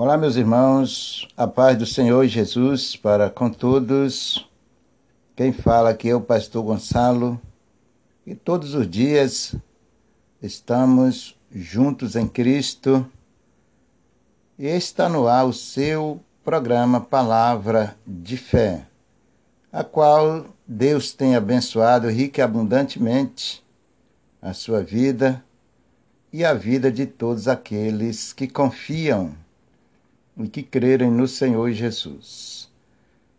Olá, 0.00 0.16
meus 0.16 0.36
irmãos, 0.36 1.26
a 1.36 1.44
paz 1.44 1.76
do 1.76 1.84
Senhor 1.84 2.24
Jesus 2.28 2.94
para 2.94 3.28
com 3.28 3.50
todos. 3.50 4.48
Quem 5.34 5.52
fala 5.52 5.90
aqui 5.90 6.08
é 6.08 6.14
o 6.14 6.20
pastor 6.20 6.62
Gonçalo. 6.62 7.40
E 8.24 8.32
todos 8.32 8.74
os 8.74 8.88
dias 8.88 9.56
estamos 10.40 11.36
juntos 11.52 12.14
em 12.14 12.28
Cristo. 12.28 13.04
E 14.56 14.68
está 14.68 15.08
no 15.08 15.26
ar 15.26 15.46
o 15.46 15.52
seu 15.52 16.20
programa 16.44 17.00
Palavra 17.00 17.96
de 18.06 18.36
Fé, 18.36 18.86
a 19.72 19.82
qual 19.82 20.46
Deus 20.64 21.12
tem 21.12 21.34
abençoado 21.34 22.08
rica 22.08 22.40
e 22.40 22.44
abundantemente 22.44 23.66
a 24.40 24.52
sua 24.52 24.80
vida 24.80 25.44
e 26.32 26.44
a 26.44 26.54
vida 26.54 26.88
de 26.88 27.04
todos 27.04 27.48
aqueles 27.48 28.32
que 28.32 28.46
confiam 28.46 29.34
e 30.38 30.48
que 30.48 30.62
crerem 30.62 31.10
no 31.10 31.26
Senhor 31.26 31.70
Jesus. 31.72 32.70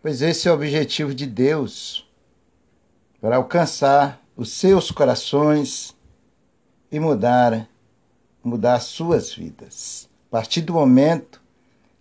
Pois 0.02 0.21
esse 0.21 0.48
é 0.48 0.52
o 0.52 0.55
objetivo 0.55 1.13
de 1.13 1.25
Deus 1.25 2.08
para 3.22 3.35
alcançar 3.35 4.22
os 4.35 4.52
seus 4.52 4.91
corações 4.91 5.95
e 6.91 6.99
mudar 6.99 7.67
mudar 8.44 8.80
suas 8.80 9.34
vidas. 9.34 10.09
A 10.27 10.31
partir 10.31 10.62
do 10.62 10.73
momento 10.73 11.41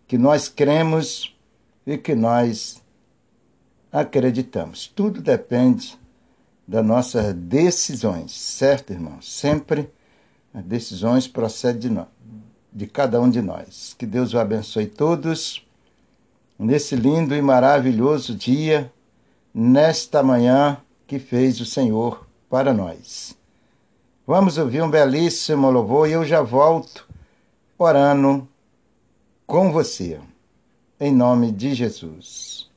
que 0.07 0.17
nós 0.17 0.49
cremos 0.49 1.37
e 1.87 1.97
que 1.99 2.15
nós 2.15 2.83
acreditamos. 3.93 4.87
Tudo 4.87 5.21
depende 5.21 5.99
das 6.67 6.85
nossas 6.85 7.35
decisões, 7.35 8.33
certo, 8.33 8.93
irmãos? 8.93 9.31
Sempre 9.31 9.91
as 10.53 10.63
decisões 10.65 11.27
procedem 11.27 11.81
de 11.81 11.91
nós, 11.91 12.07
de 12.73 12.87
cada 12.87 13.21
um 13.21 13.29
de 13.31 13.41
nós. 13.41 13.95
Que 13.99 14.07
Deus 14.07 14.35
o 14.35 14.39
abençoe 14.39 14.87
todos 14.87 15.67
nesse 16.59 16.97
lindo 16.97 17.35
e 17.35 17.41
maravilhoso 17.41 18.35
dia, 18.35 18.93
nesta 19.55 20.23
manhã 20.23 20.79
que 21.07 21.19
fez 21.19 21.61
o 21.61 21.65
Senhor 21.65 22.27
para 22.51 22.73
nós. 22.73 23.37
Vamos 24.27 24.59
ouvir 24.59 24.83
um 24.83 24.91
belíssimo 24.91 25.71
louvor 25.71 26.09
e 26.09 26.13
eu 26.13 26.25
já 26.25 26.43
volto 26.43 27.09
orando 27.79 28.47
com 29.47 29.73
você. 29.73 30.21
Em 31.01 31.13
nome 31.13 31.53
de 31.53 31.75
Jesus. 31.75 32.68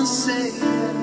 cansei. 0.00 0.99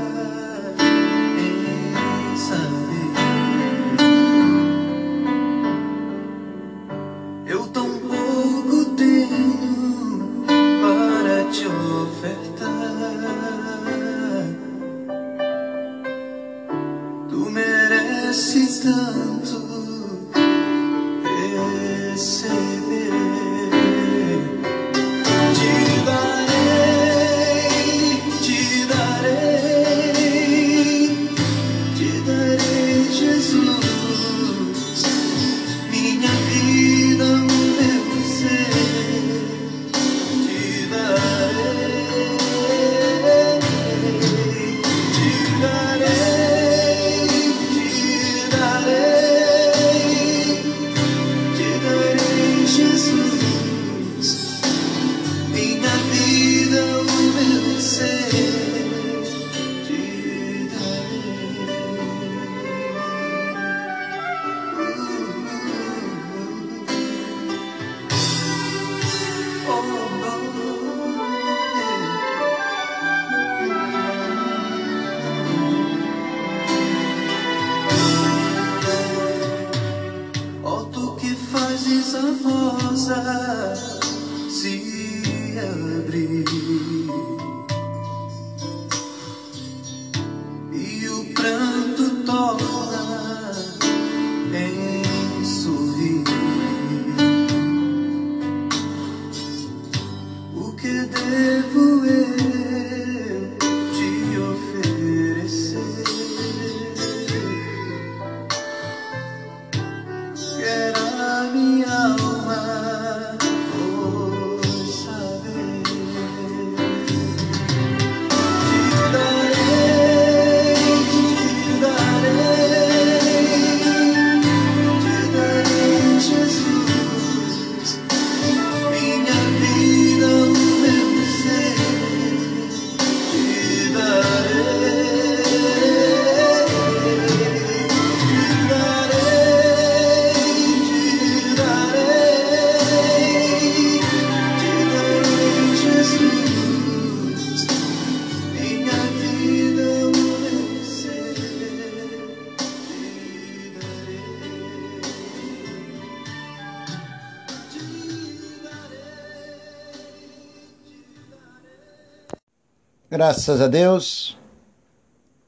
Graças 163.28 163.60
a 163.60 163.68
Deus. 163.68 164.38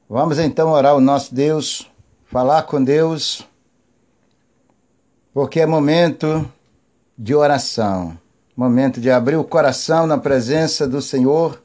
Vamos 0.06 0.38
então 0.38 0.68
orar 0.70 0.94
o 0.94 1.00
nosso 1.00 1.34
Deus, 1.34 1.90
falar 2.26 2.64
com 2.64 2.84
Deus, 2.84 3.48
porque 5.32 5.60
é 5.60 5.66
momento 5.66 6.46
de 7.16 7.34
oração, 7.34 8.18
momento 8.54 9.00
de 9.00 9.10
abrir 9.10 9.36
o 9.36 9.44
coração 9.44 10.06
na 10.06 10.18
presença 10.18 10.86
do 10.86 11.00
Senhor 11.00 11.58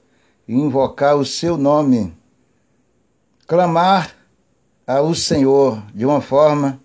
e 0.47 0.55
invocar 0.55 1.17
o 1.17 1.25
seu 1.25 1.57
nome, 1.57 2.15
clamar 3.45 4.15
ao 4.87 5.13
Senhor 5.13 5.83
de 5.93 6.05
uma 6.05 6.21
forma 6.21 6.79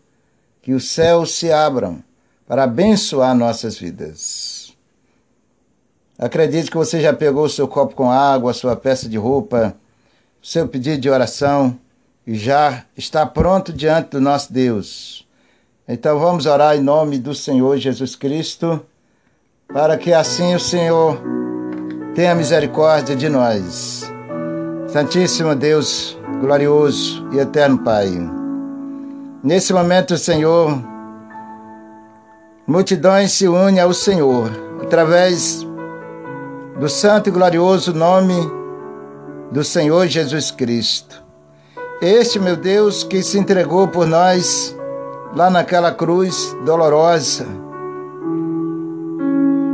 que 0.61 0.73
os 0.73 0.91
céus 0.91 1.35
se 1.35 1.53
abram 1.53 2.03
para 2.49 2.65
abençoar 2.65 3.33
nossas 3.37 3.79
vidas. 3.79 4.60
Acredite 6.21 6.71
que 6.71 6.77
você 6.77 7.01
já 7.01 7.15
pegou 7.15 7.45
o 7.45 7.49
seu 7.49 7.67
copo 7.67 7.95
com 7.95 8.11
água, 8.11 8.51
a 8.51 8.55
sua 8.55 8.77
peça 8.77 9.09
de 9.09 9.17
roupa, 9.17 9.75
o 10.43 10.47
seu 10.47 10.69
pedido 10.69 11.01
de 11.01 11.09
oração 11.09 11.79
e 12.27 12.35
já 12.35 12.85
está 12.95 13.25
pronto 13.25 13.73
diante 13.73 14.11
do 14.11 14.21
nosso 14.21 14.53
Deus. 14.53 15.27
Então 15.89 16.19
vamos 16.19 16.45
orar 16.45 16.77
em 16.77 16.83
nome 16.83 17.19
do 17.19 17.35
Senhor 17.35 17.79
Jesus 17.79 18.15
Cristo, 18.15 18.85
para 19.73 19.97
que 19.97 20.13
assim 20.13 20.55
o 20.55 20.61
Senhor 20.61 21.19
tenha 22.15 22.35
misericórdia 22.35 23.17
de 23.17 23.31
nós. 23.31 24.05
Santíssimo 24.89 25.55
Deus, 25.55 26.19
glorioso 26.39 27.27
e 27.33 27.39
eterno 27.39 27.79
Pai. 27.79 28.11
Nesse 29.43 29.73
momento, 29.73 30.19
Senhor, 30.19 30.85
multidões 32.67 33.33
se 33.33 33.49
unem 33.49 33.81
ao 33.81 33.95
Senhor 33.95 34.51
através 34.83 35.67
do 36.81 36.88
santo 36.88 37.29
e 37.29 37.31
glorioso 37.31 37.93
nome 37.93 38.35
do 39.53 39.62
Senhor 39.62 40.06
Jesus 40.06 40.50
Cristo. 40.50 41.23
Este, 42.00 42.38
meu 42.38 42.56
Deus, 42.56 43.05
que 43.05 43.23
se 43.23 43.38
entregou 43.38 43.87
por 43.87 44.06
nós 44.06 44.75
lá 45.37 45.50
naquela 45.50 45.93
cruz 45.93 46.56
dolorosa 46.65 47.47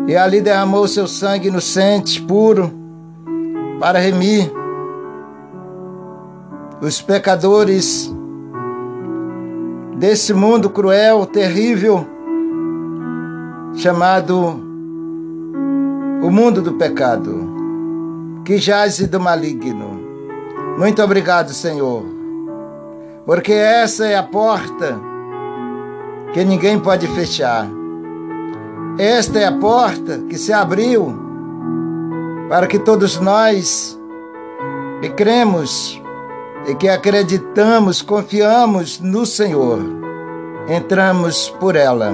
e 0.08 0.16
ali 0.16 0.40
derramou 0.40 0.88
seu 0.88 1.06
sangue 1.06 1.46
inocente, 1.46 2.20
puro, 2.20 2.72
para 3.78 4.00
remir 4.00 4.52
os 6.80 7.00
pecadores 7.00 8.12
desse 9.96 10.34
mundo 10.34 10.68
cruel, 10.68 11.24
terrível, 11.24 12.04
chamado 13.76 14.65
o 16.26 16.30
mundo 16.30 16.60
do 16.60 16.72
pecado, 16.72 18.42
que 18.44 18.58
jaz 18.58 18.98
do 19.06 19.20
maligno. 19.20 19.96
Muito 20.76 21.00
obrigado, 21.00 21.52
Senhor, 21.52 22.02
porque 23.24 23.52
essa 23.52 24.08
é 24.08 24.16
a 24.16 24.24
porta 24.24 24.98
que 26.32 26.44
ninguém 26.44 26.80
pode 26.80 27.06
fechar. 27.06 27.68
Esta 28.98 29.38
é 29.38 29.44
a 29.46 29.52
porta 29.52 30.18
que 30.28 30.36
se 30.36 30.52
abriu 30.52 31.16
para 32.48 32.66
que 32.66 32.80
todos 32.80 33.20
nós 33.20 33.96
que 35.00 35.10
cremos 35.10 36.02
e 36.66 36.74
que 36.74 36.88
acreditamos, 36.88 38.02
confiamos 38.02 38.98
no 38.98 39.24
Senhor, 39.24 39.78
entramos 40.68 41.48
por 41.60 41.76
ela. 41.76 42.12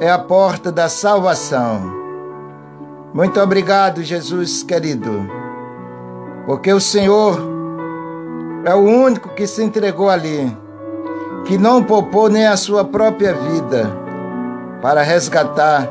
É 0.00 0.10
a 0.10 0.18
porta 0.18 0.72
da 0.72 0.88
salvação. 0.88 1.95
Muito 3.16 3.40
obrigado, 3.40 4.02
Jesus 4.02 4.62
querido, 4.62 5.26
porque 6.44 6.70
o 6.70 6.78
Senhor 6.78 7.40
é 8.62 8.74
o 8.74 8.80
único 8.80 9.30
que 9.30 9.46
se 9.46 9.64
entregou 9.64 10.10
ali, 10.10 10.54
que 11.46 11.56
não 11.56 11.82
poupou 11.82 12.28
nem 12.28 12.46
a 12.46 12.58
sua 12.58 12.84
própria 12.84 13.32
vida 13.32 13.90
para 14.82 15.00
resgatar 15.00 15.88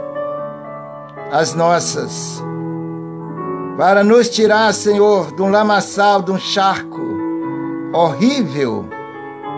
as 1.32 1.56
nossas, 1.56 2.44
para 3.76 4.04
nos 4.04 4.30
tirar, 4.30 4.72
Senhor, 4.72 5.34
de 5.34 5.42
um 5.42 5.50
lamaçal, 5.50 6.22
de 6.22 6.32
um 6.32 6.38
charco, 6.38 7.02
horrível 7.92 8.86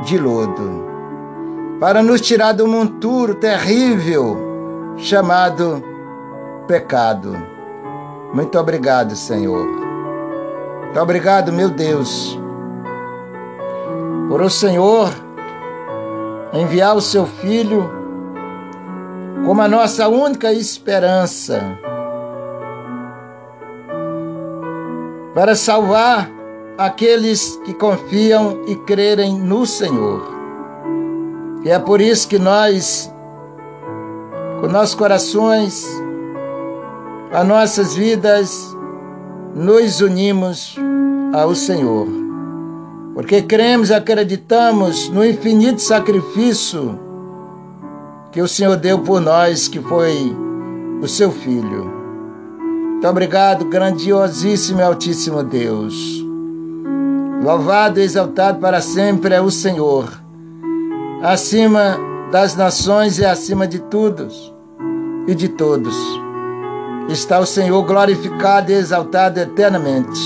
de 0.05 0.17
lodo, 0.17 0.85
para 1.81 2.01
nos 2.01 2.21
tirar 2.21 2.53
do 2.53 2.65
monturo 2.65 3.35
terrível 3.35 4.37
chamado 4.95 5.83
pecado. 6.65 7.46
Muito 8.33 8.59
obrigado, 8.59 9.15
Senhor. 9.15 9.65
Muito 10.83 10.99
obrigado, 10.99 11.51
meu 11.51 11.69
Deus, 11.69 12.39
por 14.29 14.41
o 14.41 14.49
Senhor 14.49 15.09
enviar 16.53 16.95
o 16.95 17.01
seu 17.01 17.25
Filho 17.25 17.89
como 19.45 19.61
a 19.61 19.67
nossa 19.67 20.07
única 20.07 20.51
esperança 20.51 21.77
para 25.33 25.55
salvar 25.55 26.29
aqueles 26.77 27.55
que 27.63 27.73
confiam 27.73 28.63
e 28.67 28.75
crerem 28.75 29.37
no 29.37 29.65
Senhor. 29.65 30.21
E 31.63 31.69
é 31.69 31.77
por 31.77 32.01
isso 32.01 32.27
que 32.27 32.39
nós, 32.39 33.13
com 34.59 34.67
nossos 34.67 34.95
corações, 34.95 35.85
as 37.31 37.47
nossas 37.47 37.95
vidas, 37.95 38.75
nos 39.53 40.01
unimos 40.01 40.75
ao 41.33 41.53
Senhor. 41.55 42.07
Porque 43.13 43.41
cremos 43.41 43.89
e 43.89 43.93
acreditamos 43.93 45.09
no 45.09 45.25
infinito 45.25 45.81
sacrifício 45.81 46.99
que 48.31 48.41
o 48.41 48.47
Senhor 48.47 48.75
deu 48.77 48.99
por 48.99 49.19
nós, 49.19 49.67
que 49.67 49.79
foi 49.79 50.35
o 51.01 51.07
seu 51.07 51.31
Filho. 51.31 51.91
Muito 52.91 53.07
obrigado, 53.07 53.65
grandiosíssimo 53.65 54.79
e 54.79 54.83
altíssimo 54.83 55.43
Deus. 55.43 56.23
Louvado 57.43 57.99
e 57.99 58.03
exaltado 58.03 58.59
para 58.59 58.81
sempre 58.81 59.35
é 59.35 59.41
o 59.41 59.51
Senhor, 59.51 60.09
acima 61.21 61.97
das 62.31 62.55
nações 62.55 63.19
e 63.19 63.25
acima 63.25 63.67
de 63.67 63.79
todos 63.79 64.53
e 65.27 65.35
de 65.35 65.49
todos. 65.49 66.26
Está 67.09 67.39
o 67.39 67.45
Senhor 67.45 67.81
glorificado 67.83 68.71
e 68.71 68.75
exaltado 68.75 69.39
eternamente. 69.39 70.19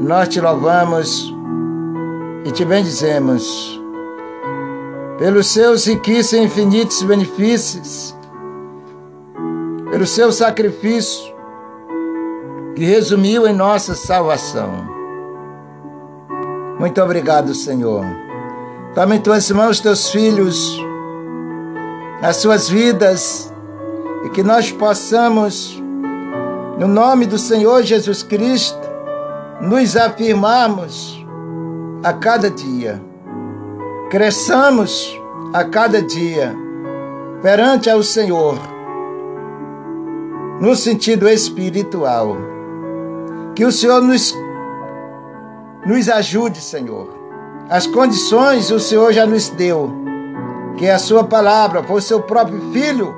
Nós 0.00 0.28
te 0.28 0.40
louvamos 0.40 1.34
e 2.44 2.50
te 2.50 2.64
bendizemos 2.64 3.78
pelos 5.18 5.48
seus 5.48 5.84
riquíssimos 5.84 6.32
e 6.32 6.46
infinitos 6.46 7.02
benefícios, 7.02 8.16
pelo 9.90 10.06
seu 10.06 10.32
sacrifício 10.32 11.34
que 12.74 12.84
resumiu 12.86 13.46
em 13.46 13.52
nossa 13.52 13.94
salvação. 13.94 14.70
Muito 16.78 17.02
obrigado, 17.02 17.54
Senhor. 17.54 18.02
Toma 18.94 19.16
em 19.16 19.20
tuas 19.20 19.50
mãos 19.50 19.80
teus 19.80 20.08
filhos, 20.08 20.82
as 22.22 22.36
suas 22.36 22.70
vidas, 22.70 23.49
e 24.24 24.28
que 24.30 24.42
nós 24.42 24.70
possamos, 24.70 25.82
no 26.78 26.86
nome 26.86 27.26
do 27.26 27.38
Senhor 27.38 27.82
Jesus 27.82 28.22
Cristo, 28.22 28.88
nos 29.60 29.96
afirmarmos 29.96 31.24
a 32.02 32.12
cada 32.12 32.50
dia. 32.50 33.00
Cresçamos 34.10 35.18
a 35.52 35.64
cada 35.64 36.02
dia 36.02 36.54
perante 37.42 37.88
ao 37.88 38.02
Senhor, 38.02 38.58
no 40.60 40.74
sentido 40.74 41.28
espiritual. 41.28 42.36
Que 43.54 43.64
o 43.64 43.72
Senhor 43.72 44.00
nos 44.00 44.34
nos 45.86 46.08
ajude, 46.08 46.60
Senhor. 46.60 47.08
As 47.68 47.86
condições 47.86 48.70
o 48.70 48.78
Senhor 48.78 49.12
já 49.12 49.24
nos 49.24 49.48
deu, 49.48 49.90
que 50.76 50.86
é 50.86 50.92
a 50.92 50.98
Sua 50.98 51.24
palavra, 51.24 51.82
foi 51.82 51.96
o 51.96 52.02
seu 52.02 52.20
próprio 52.20 52.60
Filho. 52.72 53.14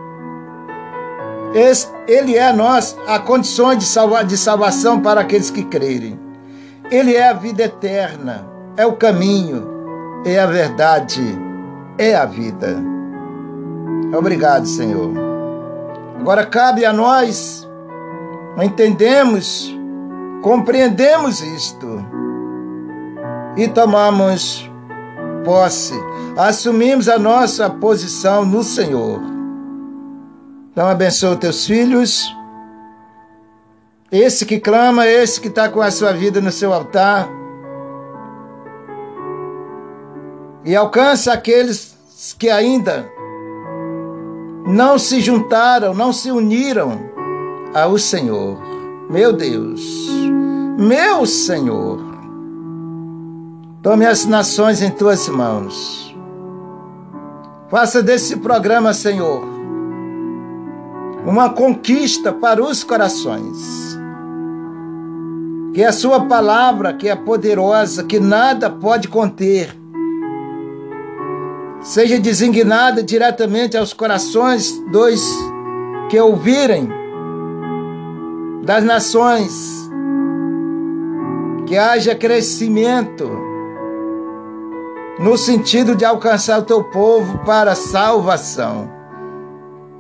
Ele 2.07 2.37
é 2.37 2.53
nós 2.53 2.97
a 3.07 3.19
condição 3.19 3.75
de, 3.75 3.85
salva, 3.85 4.25
de 4.25 4.37
salvação 4.37 5.01
para 5.01 5.21
aqueles 5.21 5.51
que 5.51 5.63
crerem. 5.65 6.19
Ele 6.91 7.15
é 7.15 7.29
a 7.29 7.33
vida 7.33 7.65
eterna, 7.65 8.47
é 8.77 8.87
o 8.87 8.95
caminho, 8.95 9.67
é 10.25 10.39
a 10.39 10.47
verdade, 10.47 11.23
é 11.99 12.15
a 12.15 12.25
vida. 12.25 12.83
Obrigado, 14.17 14.67
Senhor. 14.67 15.11
Agora 16.19 16.47
cabe 16.47 16.85
a 16.85 16.93
nós 16.93 17.69
entendemos, 18.63 19.75
compreendemos 20.43 21.41
isto 21.41 22.05
e 23.57 23.67
tomamos 23.69 24.71
posse, 25.45 25.95
assumimos 26.37 27.09
a 27.09 27.19
nossa 27.19 27.69
posição 27.71 28.45
no 28.45 28.63
Senhor. 28.63 29.32
Então 30.73 30.89
abençoa 30.89 31.37
teus 31.37 31.67
filhos, 31.67 32.35
esse 34.11 34.47
que 34.47 34.59
clama, 34.59 35.07
esse 35.07 35.41
que 35.41 35.49
está 35.49 35.69
com 35.69 35.81
a 35.81 35.91
sua 35.91 36.13
vida 36.13 36.41
no 36.41 36.51
seu 36.51 36.73
altar, 36.73 37.29
e 40.65 40.75
alcança 40.75 41.33
aqueles 41.33 42.35
que 42.39 42.49
ainda 42.49 43.07
não 44.67 44.99
se 44.99 45.21
juntaram, 45.21 45.93
não 45.93 46.13
se 46.13 46.31
uniram 46.31 46.99
ao 47.75 47.99
Senhor. 47.99 48.59
Meu 49.11 49.33
Deus, 49.33 49.83
meu 50.79 51.27
Senhor, 51.27 52.13
Tome 53.83 54.07
as 54.07 54.25
nações 54.27 54.81
em 54.81 54.91
tuas 54.93 55.29
mãos. 55.29 56.15
Faça 57.69 58.01
desse 58.01 58.37
programa, 58.37 58.95
Senhor, 58.95 59.43
uma 61.25 61.51
conquista 61.51 62.33
para 62.33 62.63
os 62.63 62.83
corações. 62.83 63.99
Que 65.75 65.83
a 65.85 65.93
Sua 65.93 66.27
palavra, 66.27 66.93
que 66.93 67.09
é 67.09 67.17
poderosa, 67.17 68.05
que 68.05 68.21
nada 68.21 68.69
pode 68.69 69.09
conter, 69.09 69.75
seja 71.81 72.19
designada 72.19 73.03
diretamente 73.03 73.77
aos 73.77 73.93
corações 73.93 74.79
dos 74.91 75.21
que 76.09 76.21
ouvirem 76.21 76.89
das 78.65 78.85
nações, 78.85 79.91
que 81.67 81.77
haja 81.77 82.15
crescimento 82.15 83.31
no 85.19 85.37
sentido 85.37 85.95
de 85.95 86.05
alcançar 86.05 86.59
o 86.59 86.63
teu 86.63 86.85
povo 86.85 87.39
para 87.45 87.75
salvação, 87.75 88.91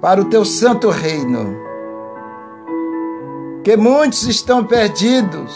para 0.02 0.20
o 0.20 0.24
teu 0.24 0.44
santo 0.44 0.90
reino. 0.90 1.56
Que 3.62 3.76
muitos 3.76 4.24
estão 4.24 4.64
perdidos, 4.64 5.54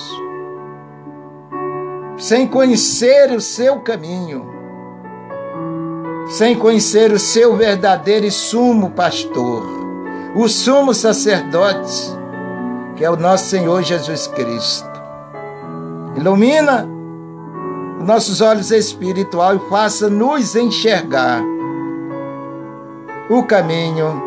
sem 2.17 2.47
conhecer 2.47 3.33
o 3.33 3.41
seu 3.41 3.81
caminho, 3.81 4.47
sem 6.29 6.57
conhecer 6.57 7.11
o 7.11 7.19
seu 7.19 7.57
verdadeiro 7.57 8.25
e 8.25 8.31
sumo 8.31 8.91
pastor, 8.93 9.67
o 10.37 10.49
sumo 10.49 10.95
sacerdote, 10.95 12.17
que 12.95 13.05
é 13.05 13.11
o 13.11 13.17
nosso 13.17 13.47
Senhor 13.47 13.83
Jesus 13.83 14.29
Cristo. 14.29 14.88
Ilumina 16.17 16.88
nossos 18.05 18.41
olhos 18.41 18.71
espirituais 18.71 19.61
e 19.61 19.69
faça-nos 19.69 20.55
enxergar 20.55 21.43
o 23.29 23.43
caminho 23.43 24.25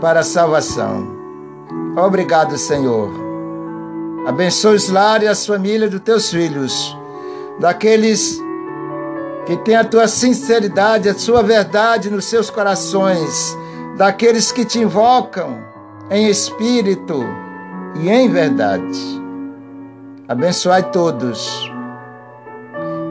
para 0.00 0.20
a 0.20 0.22
salvação. 0.22 1.06
Obrigado, 1.96 2.56
Senhor. 2.56 3.10
Abençoe 4.26 4.76
os 4.76 4.88
lares 4.88 5.26
e 5.26 5.30
as 5.30 5.46
famílias 5.46 5.90
dos 5.90 6.00
teus 6.00 6.30
filhos, 6.30 6.96
daqueles 7.60 8.40
que 9.46 9.56
têm 9.58 9.76
a 9.76 9.84
tua 9.84 10.08
sinceridade, 10.08 11.08
a 11.08 11.14
sua 11.14 11.42
verdade 11.42 12.10
nos 12.10 12.24
seus 12.24 12.50
corações, 12.50 13.56
daqueles 13.96 14.50
que 14.50 14.64
te 14.64 14.80
invocam 14.80 15.58
em 16.10 16.28
espírito 16.28 17.24
e 18.00 18.08
em 18.08 18.28
verdade. 18.28 19.22
Abençoai 20.28 20.90
todos 20.90 21.70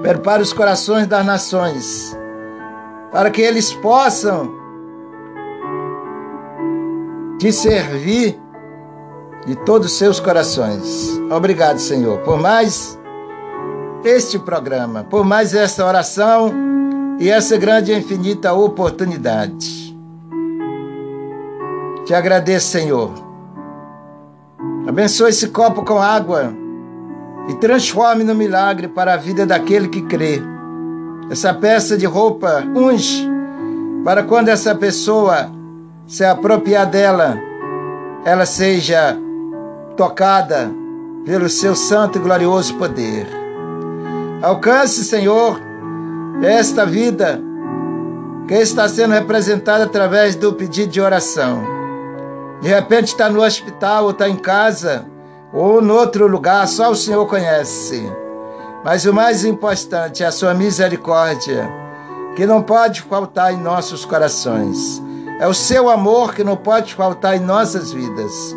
Prepare 0.06 0.44
os 0.44 0.54
corações 0.54 1.08
das 1.08 1.26
nações, 1.26 2.16
para 3.12 3.32
que 3.32 3.42
eles 3.42 3.74
possam 3.74 4.54
te 7.40 7.52
servir 7.52 8.40
de 9.46 9.56
todos 9.58 9.92
os 9.92 9.98
seus 9.98 10.20
corações. 10.20 11.20
Obrigado, 11.30 11.80
Senhor, 11.80 12.20
por 12.20 12.40
mais 12.40 12.98
este 14.04 14.40
programa, 14.40 15.04
por 15.04 15.26
mais 15.26 15.54
esta 15.54 15.86
oração 15.86 16.54
e 17.20 17.30
essa 17.30 17.58
grande 17.58 17.92
e 17.92 17.98
infinita 17.98 18.54
oportunidade. 18.54 19.96
Te 22.06 22.14
agradeço, 22.14 22.68
Senhor. 22.68 23.12
Abençoe 24.88 25.30
esse 25.30 25.48
copo 25.48 25.84
com 25.84 26.00
água 26.00 26.54
e 27.50 27.56
transforme 27.56 28.24
no 28.24 28.36
milagre 28.36 28.88
para 28.88 29.14
a 29.14 29.18
vida 29.18 29.46
daquele 29.46 29.88
que 29.88 30.02
crê. 30.04 30.42
Essa 31.30 31.54
peça 31.54 31.98
de 31.98 32.06
roupa 32.06 32.64
unge 32.76 33.28
para 34.04 34.22
quando 34.24 34.50
essa 34.50 34.76
pessoa 34.76 35.50
se 36.08 36.24
apropriar 36.24 36.86
dela, 36.86 37.38
ela 38.24 38.46
seja 38.46 39.18
tocada 39.98 40.72
pelo 41.26 41.50
seu 41.50 41.76
santo 41.76 42.18
e 42.18 42.22
glorioso 42.22 42.76
poder. 42.76 43.28
Alcance, 44.42 45.04
Senhor, 45.04 45.60
esta 46.44 46.86
vida 46.86 47.42
que 48.48 48.54
está 48.54 48.88
sendo 48.88 49.14
representada 49.14 49.86
através 49.86 50.36
do 50.36 50.54
pedido 50.54 50.92
de 50.92 51.02
oração. 51.02 51.64
De 52.62 52.68
repente 52.68 53.08
está 53.08 53.30
no 53.30 53.42
hospital 53.42 54.06
ou 54.06 54.12
está 54.12 54.30
em 54.30 54.36
casa 54.36 55.06
ou 55.52 55.82
no 55.82 55.96
outro 55.96 56.28
lugar, 56.28 56.68
só 56.68 56.92
o 56.92 56.96
Senhor 56.96 57.26
conhece. 57.26 58.12
Mas 58.84 59.06
o 59.06 59.14
mais 59.14 59.44
importante 59.44 60.24
é 60.24 60.28
a 60.28 60.32
sua 60.32 60.54
misericórdia, 60.54 61.68
que 62.36 62.46
não 62.46 62.62
pode 62.62 63.02
faltar 63.02 63.52
em 63.52 63.58
nossos 63.58 64.06
corações. 64.06 65.02
É 65.38 65.48
o 65.48 65.54
seu 65.54 65.90
amor 65.90 66.34
que 66.34 66.46
não 66.46 66.56
pode 66.56 66.96
faltar 66.96 67.36
em 67.36 67.42
nossas 67.42 67.92
vidas. 67.92 68.56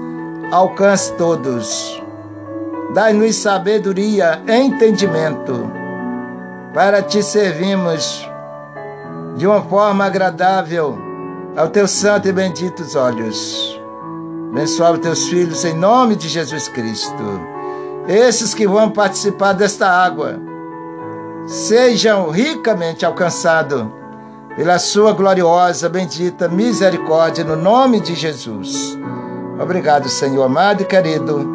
Alcance 0.52 1.12
todos. 1.14 2.00
Dai-nos 2.94 3.34
sabedoria 3.34 4.40
entendimento 4.46 5.70
para 6.72 7.02
te 7.02 7.20
servirmos 7.20 8.28
de 9.36 9.46
uma 9.46 9.60
forma 9.62 10.04
agradável 10.04 10.96
ao 11.56 11.68
teu 11.68 11.88
santo 11.88 12.28
e 12.28 12.32
benditos 12.32 12.94
olhos. 12.94 13.80
Abençoa 14.52 14.92
os 14.92 15.00
teus 15.00 15.28
filhos 15.28 15.64
em 15.64 15.74
nome 15.74 16.14
de 16.14 16.28
Jesus 16.28 16.68
Cristo. 16.68 17.40
Esses 18.06 18.54
que 18.54 18.68
vão 18.68 18.88
participar 18.88 19.52
desta 19.52 19.88
água 19.88 20.38
sejam 21.44 22.30
ricamente 22.30 23.04
alcançados 23.04 23.97
pela 24.58 24.76
sua 24.80 25.12
gloriosa, 25.12 25.88
bendita 25.88 26.48
misericórdia 26.48 27.44
no 27.44 27.54
nome 27.54 28.00
de 28.00 28.16
Jesus. 28.16 28.98
Obrigado, 29.56 30.08
Senhor 30.08 30.42
amado 30.42 30.82
e 30.82 30.84
querido, 30.84 31.48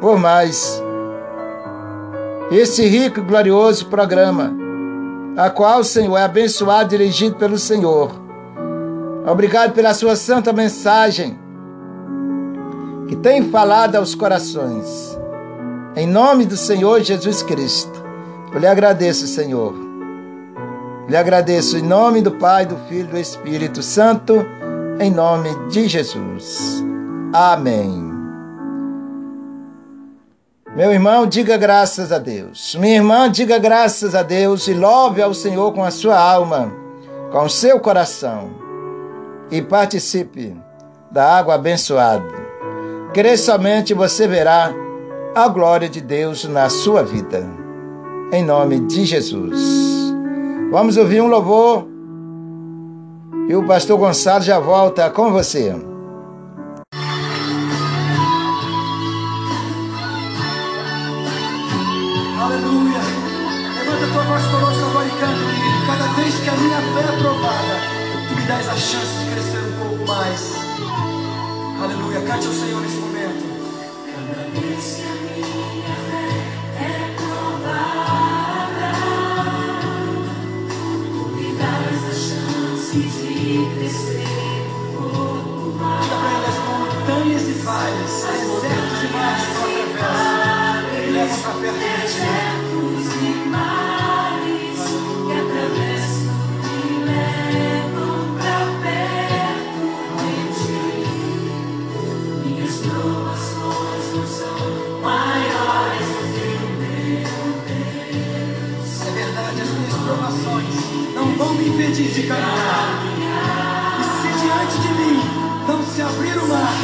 por 0.00 0.18
mais 0.18 0.82
esse 2.50 2.86
rico 2.86 3.20
e 3.20 3.22
glorioso 3.22 3.84
programa, 3.88 4.50
a 5.36 5.50
qual, 5.50 5.84
Senhor, 5.84 6.16
é 6.16 6.22
abençoado 6.22 6.94
e 6.94 6.96
dirigido 6.96 7.36
pelo 7.36 7.58
Senhor. 7.58 8.10
Obrigado 9.30 9.74
pela 9.74 9.92
sua 9.92 10.16
santa 10.16 10.54
mensagem 10.54 11.38
que 13.08 13.16
tem 13.16 13.50
falado 13.50 13.96
aos 13.96 14.14
corações. 14.14 15.18
Em 15.94 16.06
nome 16.06 16.46
do 16.46 16.56
Senhor 16.56 17.02
Jesus 17.02 17.42
Cristo, 17.42 18.02
eu 18.54 18.58
lhe 18.58 18.66
agradeço, 18.66 19.26
Senhor. 19.26 19.85
Lhe 21.08 21.16
agradeço 21.16 21.78
em 21.78 21.82
nome 21.82 22.20
do 22.20 22.32
Pai, 22.32 22.66
do 22.66 22.76
Filho 22.88 23.08
e 23.08 23.12
do 23.12 23.18
Espírito 23.18 23.82
Santo, 23.82 24.44
em 25.00 25.10
nome 25.10 25.50
de 25.68 25.88
Jesus. 25.88 26.84
Amém. 27.32 28.12
Meu 30.74 30.92
irmão, 30.92 31.26
diga 31.26 31.56
graças 31.56 32.12
a 32.12 32.18
Deus. 32.18 32.76
Minha 32.78 32.96
irmã, 32.96 33.30
diga 33.30 33.58
graças 33.58 34.14
a 34.14 34.22
Deus 34.22 34.68
e 34.68 34.74
louve 34.74 35.22
ao 35.22 35.32
Senhor 35.32 35.72
com 35.72 35.82
a 35.82 35.90
sua 35.90 36.18
alma, 36.18 36.72
com 37.30 37.44
o 37.44 37.50
seu 37.50 37.80
coração 37.80 38.50
e 39.50 39.62
participe 39.62 40.56
da 41.10 41.38
água 41.38 41.54
abençoada 41.54 42.46
Crê 43.16 43.34
somente 43.38 43.94
você 43.94 44.28
verá 44.28 44.74
a 45.34 45.48
glória 45.48 45.88
de 45.88 46.02
Deus 46.02 46.44
na 46.44 46.68
sua 46.68 47.02
vida. 47.02 47.48
Em 48.30 48.44
nome 48.44 48.80
de 48.80 49.06
Jesus. 49.06 49.95
Vamos 50.70 50.96
ouvir 50.96 51.22
um 51.22 51.28
louvor 51.28 51.86
e 53.48 53.54
o 53.54 53.64
pastor 53.64 53.98
Gonçalo 53.98 54.42
já 54.42 54.58
volta 54.58 55.08
com 55.08 55.30
você. 55.32 55.70
Aleluia. 62.40 62.98
Levanta 63.78 64.06
tua 64.12 64.22
voz 64.24 64.44
conosco 64.46 64.84
agora 64.90 65.06
e 65.06 65.10
canta, 65.10 65.44
querido. 65.54 65.86
Cada 65.86 66.06
vez 66.14 66.34
que 66.34 66.48
a 66.48 66.52
minha 66.52 66.80
fé 66.80 67.00
é 67.00 67.18
provada, 67.20 67.76
tu 68.28 68.34
me 68.34 68.46
dás 68.46 68.68
a 68.68 68.74
chance 68.74 69.18
de 69.18 69.30
crescer 69.30 69.58
um 69.58 69.72
pouco 69.78 70.08
mais. 70.08 70.56
Aleluia. 71.80 72.20
Cante 72.22 72.46
ao 72.48 72.52
Senhor 72.52 72.80
nesse 72.80 72.96
momento. 72.96 73.15
Montanhas 87.06 87.42
e 87.42 87.52
vales, 87.62 88.24
desertos 88.62 89.02
e 89.02 89.12
mares 89.12 89.42
que 89.44 89.52
eu 89.52 89.94
atravesso, 89.94 91.06
me 91.06 91.10
levam 91.12 91.38
para 91.40 91.52
perto 91.54 91.95
vão 111.36 111.54
me 111.54 111.68
impedir 111.68 112.08
de 112.08 112.22
caminhar. 112.26 113.02
E 114.00 114.04
se 114.04 114.28
diante 114.40 114.78
de 114.80 114.88
mim 114.94 115.20
não 115.68 115.82
se 115.84 116.02
abrir 116.02 116.38
o 116.38 116.48
mar, 116.48 116.74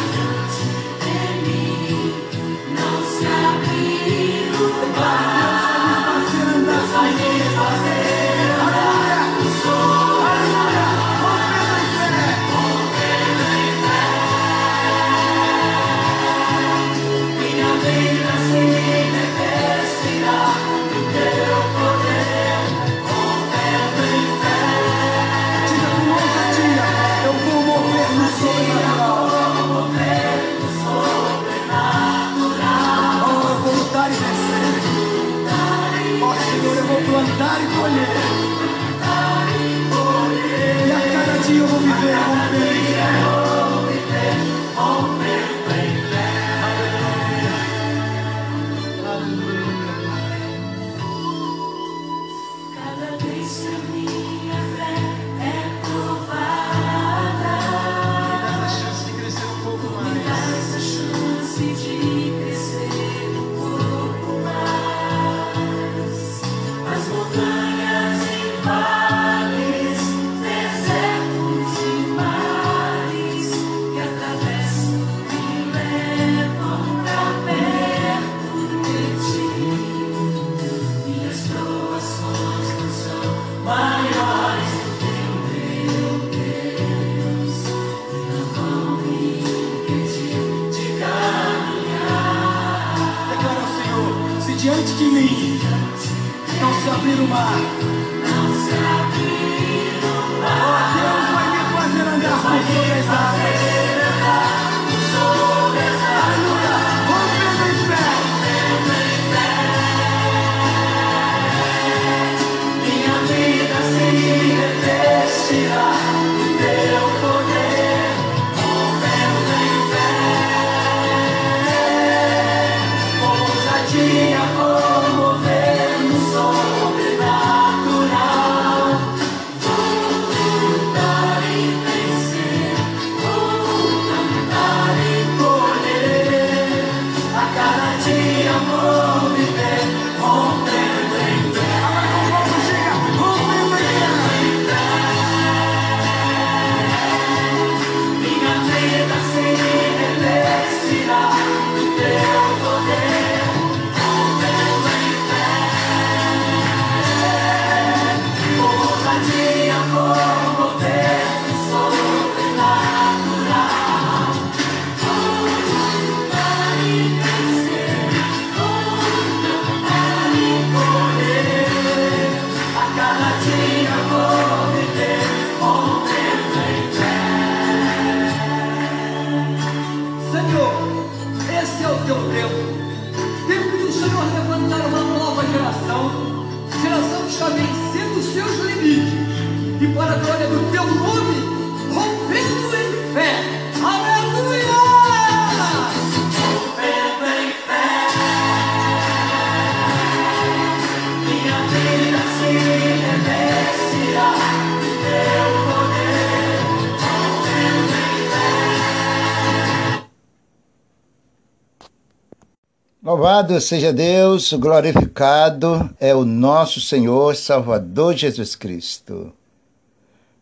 Louvado 213.43 213.61
seja 213.61 213.93
Deus, 213.93 214.53
glorificado 214.53 215.91
é 215.99 216.15
o 216.15 216.25
nosso 216.25 216.81
Senhor 216.81 217.35
Salvador 217.35 218.15
Jesus 218.15 218.55
Cristo. 218.55 219.33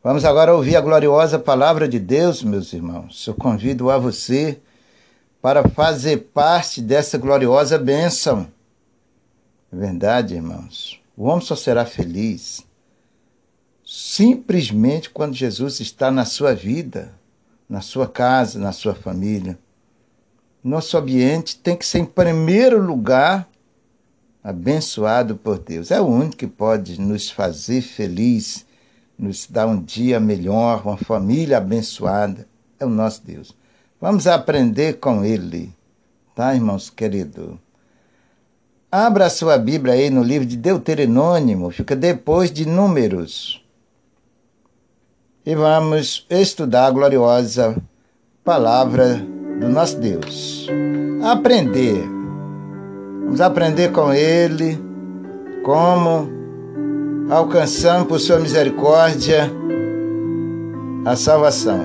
Vamos 0.04 0.22
agora 0.22 0.54
ouvir 0.54 0.76
a 0.76 0.82
gloriosa 0.82 1.38
palavra 1.38 1.88
de 1.88 1.98
Deus, 1.98 2.42
meus 2.42 2.74
irmãos. 2.74 3.26
Eu 3.26 3.32
convido 3.32 3.88
a 3.88 3.96
você 3.96 4.60
para 5.40 5.66
fazer 5.66 6.28
parte 6.34 6.82
dessa 6.82 7.16
gloriosa 7.16 7.78
bênção. 7.78 8.46
É 9.72 9.76
verdade, 9.76 10.34
irmãos. 10.34 11.00
O 11.16 11.24
homem 11.24 11.44
só 11.44 11.56
será 11.56 11.86
feliz 11.86 12.66
simplesmente 13.82 15.08
quando 15.08 15.34
Jesus 15.34 15.80
está 15.80 16.10
na 16.10 16.26
sua 16.26 16.54
vida, 16.54 17.14
na 17.66 17.80
sua 17.80 18.06
casa, 18.06 18.58
na 18.58 18.72
sua 18.72 18.94
família. 18.94 19.58
Nosso 20.62 20.98
ambiente 20.98 21.56
tem 21.56 21.74
que 21.74 21.86
ser, 21.86 22.00
em 22.00 22.04
primeiro 22.04 22.82
lugar, 22.82 23.48
abençoado 24.44 25.34
por 25.36 25.58
Deus. 25.58 25.90
É 25.90 26.00
o 26.00 26.06
único 26.06 26.36
que 26.36 26.46
pode 26.46 27.00
nos 27.00 27.30
fazer 27.30 27.80
feliz, 27.80 28.66
nos 29.18 29.46
dar 29.46 29.66
um 29.66 29.80
dia 29.80 30.20
melhor, 30.20 30.82
uma 30.84 30.98
família 30.98 31.56
abençoada. 31.56 32.46
É 32.78 32.84
o 32.84 32.90
nosso 32.90 33.24
Deus. 33.24 33.56
Vamos 33.98 34.26
aprender 34.26 34.98
com 34.98 35.24
Ele, 35.24 35.74
tá, 36.34 36.54
irmãos 36.54 36.90
queridos? 36.90 37.54
Abra 38.92 39.26
a 39.26 39.30
sua 39.30 39.56
Bíblia 39.56 39.94
aí 39.94 40.10
no 40.10 40.22
livro 40.22 40.46
de 40.46 40.56
Deuteronômio, 40.56 41.70
fica 41.70 41.96
depois 41.96 42.50
de 42.50 42.66
Números. 42.66 43.64
E 45.46 45.54
vamos 45.54 46.26
estudar 46.28 46.86
a 46.86 46.90
gloriosa 46.90 47.76
palavra 48.44 49.39
do 49.60 49.68
nosso 49.68 49.98
Deus. 49.98 50.66
Aprender. 51.22 52.08
Vamos 53.24 53.40
aprender 53.40 53.92
com 53.92 54.12
Ele 54.12 54.78
como 55.62 56.28
alcançamos 57.28 58.08
por 58.08 58.18
Sua 58.18 58.40
misericórdia 58.40 59.50
a 61.04 61.14
salvação. 61.14 61.80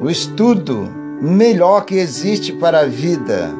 O 0.00 0.10
estudo 0.10 0.88
melhor 1.20 1.84
que 1.84 1.94
existe 1.94 2.52
para 2.52 2.80
a 2.80 2.86
vida 2.86 3.50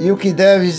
e 0.00 0.10
o 0.10 0.16
que 0.16 0.32
deve 0.32 0.72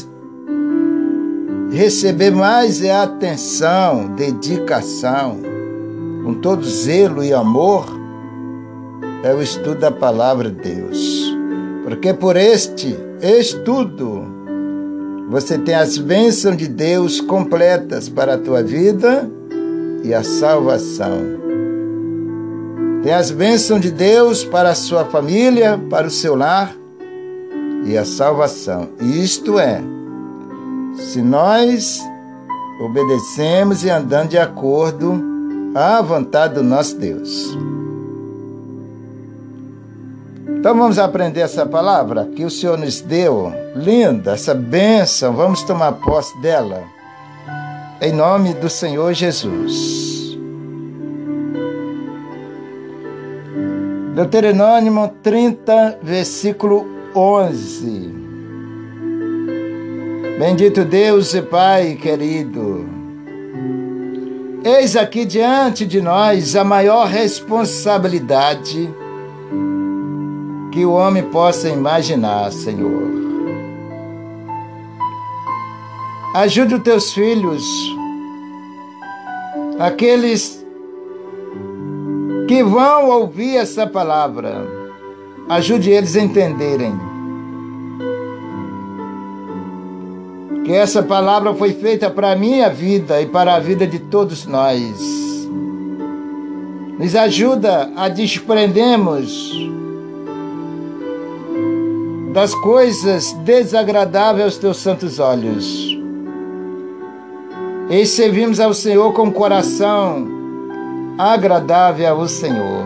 receber 1.71 2.31
mais 2.31 2.81
é 2.81 2.91
atenção, 2.91 4.07
dedicação, 4.15 5.39
com 6.23 6.33
todo 6.35 6.65
zelo 6.65 7.23
e 7.23 7.33
amor, 7.33 7.96
é 9.23 9.33
o 9.33 9.41
estudo 9.41 9.79
da 9.79 9.91
palavra 9.91 10.49
de 10.49 10.73
Deus. 10.73 11.35
Porque 11.83 12.13
por 12.13 12.35
este 12.35 12.97
estudo 13.21 14.23
você 15.29 15.57
tem 15.57 15.75
as 15.75 15.97
bênçãos 15.97 16.57
de 16.57 16.67
Deus 16.67 17.19
completas 17.19 18.07
para 18.07 18.35
a 18.35 18.37
tua 18.37 18.63
vida 18.63 19.29
e 20.03 20.13
a 20.13 20.23
salvação. 20.23 21.37
Tem 23.03 23.13
as 23.13 23.31
bênçãos 23.31 23.81
de 23.81 23.91
Deus 23.91 24.43
para 24.43 24.69
a 24.69 24.75
sua 24.75 25.05
família, 25.05 25.79
para 25.89 26.07
o 26.07 26.11
seu 26.11 26.35
lar 26.35 26.73
e 27.85 27.97
a 27.97 28.05
salvação. 28.05 28.89
E 29.01 29.23
isto 29.23 29.59
é, 29.59 29.81
se 30.97 31.21
nós 31.21 32.01
obedecemos 32.81 33.83
e 33.83 33.89
andando 33.89 34.29
de 34.29 34.37
acordo 34.37 35.21
à 35.73 36.01
vontade 36.01 36.55
do 36.55 36.63
nosso 36.63 36.97
Deus. 36.97 37.57
Então 40.59 40.75
vamos 40.75 40.97
aprender 40.97 41.41
essa 41.41 41.67
palavra 41.67 42.25
que 42.35 42.43
o 42.43 42.49
Senhor 42.49 42.79
nos 42.79 42.99
deu, 42.99 43.53
linda, 43.75 44.31
essa 44.31 44.55
bênção, 44.55 45.31
vamos 45.33 45.61
tomar 45.61 45.91
posse 45.93 46.35
dela, 46.41 46.83
em 48.01 48.11
nome 48.11 48.55
do 48.55 48.67
Senhor 48.67 49.13
Jesus. 49.13 50.35
Deuteronômio 54.15 55.13
30, 55.21 55.99
versículo 56.01 56.87
11. 57.15 58.15
Bendito 60.39 60.83
Deus 60.83 61.35
e 61.35 61.41
Pai 61.43 61.93
querido, 62.01 62.89
eis 64.63 64.95
aqui 64.95 65.23
diante 65.23 65.85
de 65.85 66.01
nós 66.01 66.55
a 66.55 66.63
maior 66.63 67.07
responsabilidade 67.07 68.89
que 70.77 70.85
o 70.85 70.91
homem 70.91 71.23
possa 71.23 71.69
imaginar, 71.69 72.51
Senhor. 72.51 73.01
Ajude 76.35 76.75
os 76.75 76.83
teus 76.83 77.11
filhos, 77.11 77.65
aqueles 79.79 80.63
que 82.47 82.63
vão 82.63 83.09
ouvir 83.09 83.55
essa 83.55 83.87
palavra, 83.87 84.67
ajude 85.49 85.89
eles 85.89 86.15
a 86.15 86.21
entenderem 86.21 86.93
que 90.63 90.73
essa 90.73 91.01
palavra 91.01 91.55
foi 91.55 91.73
feita 91.73 92.07
para 92.07 92.33
a 92.33 92.35
minha 92.35 92.69
vida 92.69 93.19
e 93.19 93.25
para 93.25 93.55
a 93.55 93.59
vida 93.59 93.87
de 93.87 93.97
todos 93.97 94.45
nós. 94.45 95.49
Nos 96.99 97.15
ajuda 97.15 97.91
a 97.95 98.07
desprendermos 98.09 99.67
das 102.37 102.53
coisas 102.53 103.33
desagradáveis 103.33 104.43
aos 104.43 104.57
teus 104.59 104.77
santos 104.77 105.17
olhos. 105.17 105.97
E 107.89 108.05
servimos 108.05 108.59
ao 108.59 108.75
Senhor 108.75 109.11
com 109.13 109.31
coração 109.31 110.27
agradável 111.17 112.21
ao 112.21 112.27
Senhor. 112.27 112.85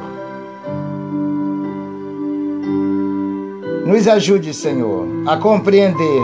Nos 3.86 4.08
ajude, 4.08 4.54
Senhor, 4.54 5.06
a 5.28 5.36
compreender, 5.36 6.22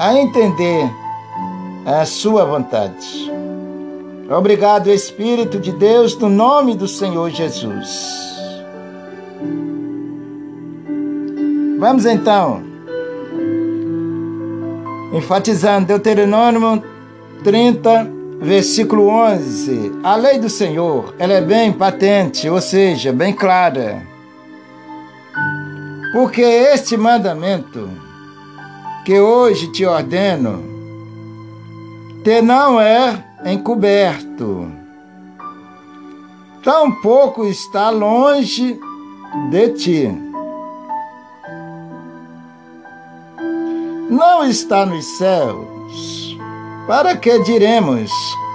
a 0.00 0.18
entender 0.18 0.90
a 1.84 2.06
Sua 2.06 2.46
vontade. 2.46 3.30
Obrigado, 4.30 4.88
Espírito 4.88 5.58
de 5.58 5.72
Deus, 5.72 6.16
no 6.16 6.30
nome 6.30 6.74
do 6.74 6.88
Senhor 6.88 7.28
Jesus. 7.28 8.24
Vamos 11.86 12.06
então, 12.06 12.62
enfatizando 15.12 15.88
Deuteronômio 15.88 16.82
30, 17.42 18.10
versículo 18.40 19.08
11. 19.08 19.92
A 20.02 20.16
lei 20.16 20.38
do 20.38 20.48
Senhor, 20.48 21.14
ela 21.18 21.34
é 21.34 21.42
bem 21.42 21.70
patente, 21.74 22.48
ou 22.48 22.58
seja, 22.58 23.12
bem 23.12 23.34
clara. 23.34 24.02
Porque 26.14 26.40
este 26.40 26.96
mandamento 26.96 27.90
que 29.04 29.20
hoje 29.20 29.70
te 29.70 29.84
ordeno, 29.84 30.64
te 32.24 32.40
não 32.40 32.80
é 32.80 33.22
encoberto, 33.44 34.72
tampouco 36.62 37.44
está 37.44 37.90
longe 37.90 38.80
de 39.50 39.68
ti 39.74 40.23
não 44.14 44.44
está 44.44 44.86
nos 44.86 45.04
céus, 45.18 46.38
para 46.86 47.16
que 47.16 47.40
diremos: 47.40 48.10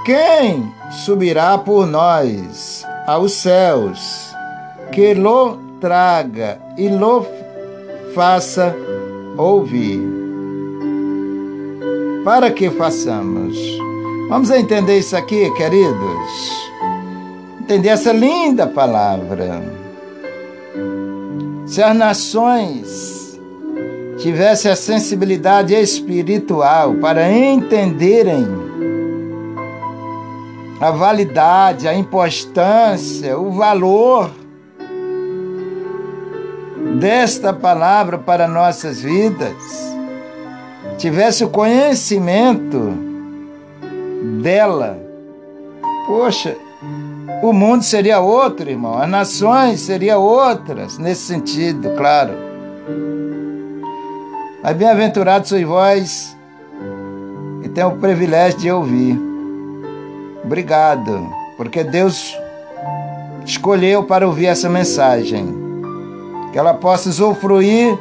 quem 0.06 0.74
subirá 1.06 1.58
por 1.58 1.86
nós 1.86 2.86
aos 3.06 3.34
céus, 3.34 4.34
que 4.91 5.13
lo 5.13 5.58
traga 5.82 6.60
e 6.78 6.88
lo 6.88 7.26
faça 8.15 8.76
ouvir? 9.38 10.02
Para 12.24 12.52
que 12.52 12.69
façamos? 12.69 13.58
Vamos 14.30 14.52
entender 14.52 15.00
isso 15.00 15.17
aqui, 15.17 15.50
queridos? 15.56 16.69
Entender 17.62 17.89
essa 17.89 18.13
linda 18.13 18.67
palavra. 18.67 19.62
Se 21.65 21.82
as 21.82 21.95
nações 21.95 23.19
tivesse 24.20 24.68
a 24.68 24.76
sensibilidade 24.76 25.74
espiritual 25.74 26.96
para 26.96 27.32
entenderem 27.32 28.46
a 30.80 30.92
validade, 30.92 31.88
a 31.88 31.94
importância, 31.94 33.38
o 33.38 33.52
valor 33.52 34.30
desta 37.00 37.54
palavra 37.54 38.18
para 38.18 38.48
nossas 38.48 39.02
vidas, 39.02 39.96
tivesse 40.98 41.44
o 41.44 41.50
conhecimento 41.50 42.94
dela, 44.42 45.00
poxa, 46.08 46.58
o 47.42 47.54
mundo 47.54 47.84
seria 47.84 48.20
outro, 48.20 48.70
irmão, 48.70 48.98
as 48.98 49.10
nações 49.10 49.80
seriam 49.80 50.22
outras 50.22 50.98
nesse 50.98 51.22
sentido, 51.22 51.92
claro. 51.96 52.34
Mas 54.62 54.76
bem-aventurados 54.76 55.50
sois 55.50 55.65
vós 55.65 56.38
e 57.63 57.69
tem 57.69 57.84
o 57.84 57.98
privilégio 57.98 58.60
de 58.60 58.72
ouvir. 58.72 59.19
Obrigado, 60.43 61.30
porque 61.56 61.84
Deus 61.84 62.38
escolheu 63.45 64.04
para 64.04 64.28
ouvir 64.28 64.48
essa 64.48 64.69
mensagem. 64.69 65.48
Que 66.52 66.60
ela 66.60 66.74
possa 66.74 67.10
usufruir 67.10 67.98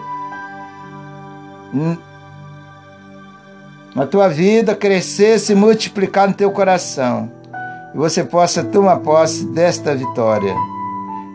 na 3.94 4.06
tua 4.06 4.28
vida, 4.28 4.74
crescer, 4.74 5.38
se 5.38 5.54
multiplicar 5.54 6.26
no 6.26 6.34
teu 6.34 6.50
coração. 6.50 7.30
E 7.94 7.96
você 7.98 8.24
possa 8.24 8.64
tomar 8.64 8.96
posse 8.96 9.46
desta 9.46 9.94
vitória. 9.94 10.54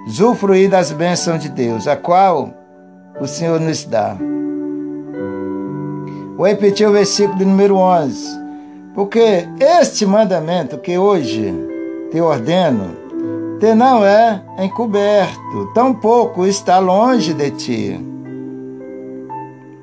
Usufruir 0.06 0.70
das 0.70 0.92
bênçãos 0.92 1.42
de 1.42 1.50
Deus, 1.50 1.88
a 1.88 1.96
qual 1.96 2.54
o 3.22 3.28
Senhor 3.28 3.60
nos 3.60 3.86
dá. 3.86 4.18
Vou 6.36 6.48
repetir 6.48 6.88
o 6.88 6.92
versículo 6.92 7.46
número 7.46 7.76
11. 7.76 8.42
Porque 8.96 9.48
este 9.60 10.06
mandamento 10.06 10.78
que 10.78 10.98
hoje 10.98 11.54
te 12.12 12.20
ordeno, 12.20 12.96
te 13.60 13.74
não 13.76 14.06
é 14.06 14.44
encoberto, 14.60 15.72
tampouco 15.74 16.46
está 16.46 16.80
longe 16.80 17.34
de 17.34 17.52
ti. 17.52 18.00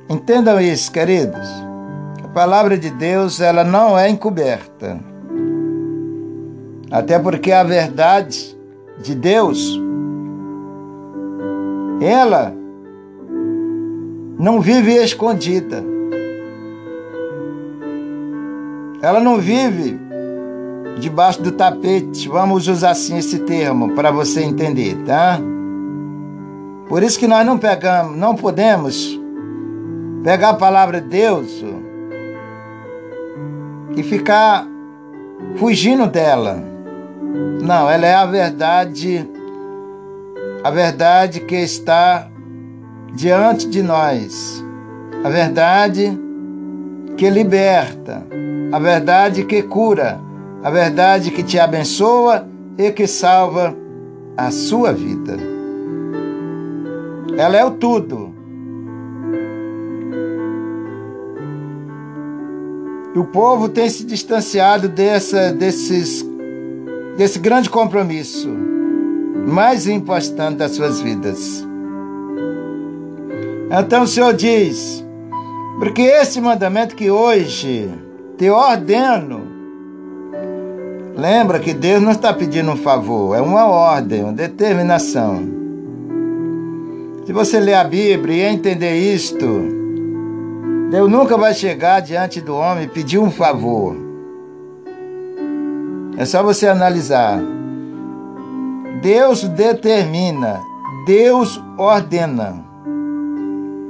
Entendam 0.09 0.61
isso, 0.61 0.91
queridos. 0.91 1.49
A 2.25 2.29
palavra 2.29 2.77
de 2.77 2.91
Deus, 2.91 3.41
ela 3.41 3.63
não 3.63 3.97
é 3.97 4.09
encoberta. 4.09 4.99
Até 6.91 7.19
porque 7.19 7.53
a 7.53 7.63
verdade 7.63 8.57
de 9.01 9.15
Deus, 9.15 9.81
ela 12.01 12.53
não 14.39 14.61
vive 14.61 14.95
escondida. 14.97 16.00
Ela 19.03 19.21
não 19.21 19.39
vive 19.39 19.99
debaixo 20.99 21.43
do 21.43 21.53
tapete. 21.53 22.29
Vamos 22.29 22.69
usar 22.69 22.91
assim 22.91 23.17
esse 23.17 23.41
termo 23.41 23.93
para 23.95 24.11
você 24.11 24.43
entender, 24.43 24.97
tá? 25.05 25.41
Por 26.89 27.03
isso 27.03 27.19
que 27.19 27.27
nós 27.27 27.47
não 27.47 27.57
pegamos, 27.57 28.17
não 28.17 28.35
podemos 28.35 29.19
pegar 30.25 30.51
a 30.51 30.55
palavra 30.55 31.01
de 31.01 31.09
Deus 31.09 31.65
e 33.97 34.03
ficar 34.03 34.67
fugindo 35.57 36.07
dela. 36.07 36.63
Não, 37.63 37.89
ela 37.89 38.07
é 38.07 38.15
a 38.15 38.27
verdade, 38.27 39.29
a 40.65 40.71
verdade 40.71 41.41
que 41.41 41.57
está 41.57 42.29
diante 43.15 43.69
de 43.69 43.83
nós, 43.83 44.65
a 45.25 45.29
verdade 45.29 46.19
que 47.17 47.29
liberta, 47.29 48.27
a 48.72 48.78
verdade 48.78 49.44
que 49.44 49.62
cura, 49.62 50.20
a 50.62 50.70
verdade 50.70 51.30
que 51.30 51.42
te 51.42 51.59
abençoa 51.59 52.46
e 52.78 52.90
que 52.92 53.06
salva 53.06 53.74
a 54.37 54.50
sua 54.50 54.92
vida. 54.92 55.37
Ela 57.37 57.56
é 57.56 57.64
o 57.64 57.72
tudo. 57.72 58.35
E 63.14 63.18
o 63.18 63.24
povo 63.24 63.68
tem 63.68 63.88
se 63.88 64.04
distanciado 64.04 64.88
dessa, 64.88 65.52
desses, 65.52 66.24
desse 67.16 67.38
grande 67.38 67.68
compromisso 67.68 68.48
mais 69.46 69.87
importante 69.88 70.59
das 70.59 70.72
suas 70.72 71.00
vidas. 71.00 71.66
Então 73.70 74.04
o 74.04 74.06
Senhor 74.06 74.33
diz: 74.33 75.04
porque 75.78 76.02
esse 76.02 76.40
mandamento 76.40 76.94
que 76.94 77.11
hoje 77.11 77.90
te 78.40 78.48
ordeno, 78.48 79.42
lembra 81.14 81.59
que 81.61 81.74
Deus 81.74 82.00
não 82.00 82.11
está 82.11 82.33
pedindo 82.33 82.70
um 82.70 82.76
favor, 82.76 83.37
é 83.37 83.42
uma 83.42 83.66
ordem, 83.66 84.24
uma 84.24 84.33
determinação. 84.33 85.46
Se 87.26 87.35
você 87.35 87.61
ler 87.61 87.74
a 87.74 87.85
Bíblia 87.85 88.48
e 88.48 88.55
entender 88.55 88.96
isto, 88.96 89.61
Deus 90.90 91.11
nunca 91.11 91.37
vai 91.37 91.53
chegar 91.53 92.00
diante 92.00 92.40
do 92.40 92.57
homem 92.57 92.85
e 92.85 92.88
pedir 92.88 93.18
um 93.18 93.31
favor. 93.31 93.94
É 96.16 96.24
só 96.24 96.42
você 96.42 96.66
analisar. 96.66 97.38
Deus 99.03 99.46
determina, 99.48 100.62
Deus 101.05 101.62
ordena. 101.76 102.69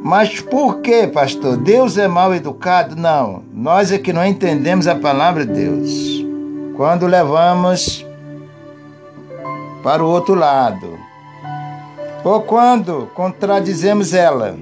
Mas 0.03 0.41
por 0.41 0.81
que, 0.81 1.07
pastor? 1.07 1.57
Deus 1.59 1.99
é 1.99 2.09
mal 2.09 2.35
educado? 2.35 2.97
Não. 2.97 3.43
Nós 3.53 3.93
é 3.93 3.99
que 3.99 4.13
não 4.13 4.25
entendemos 4.25 4.87
a 4.87 4.95
palavra 4.95 5.45
de 5.45 5.53
Deus. 5.53 6.25
Quando 6.77 7.07
levamos 7.07 8.07
para 9.83 10.03
o 10.03 10.09
outro 10.09 10.35
lado, 10.35 10.99
ou 12.25 12.41
quando 12.43 13.09
contradizemos 13.15 14.15
ela. 14.15 14.57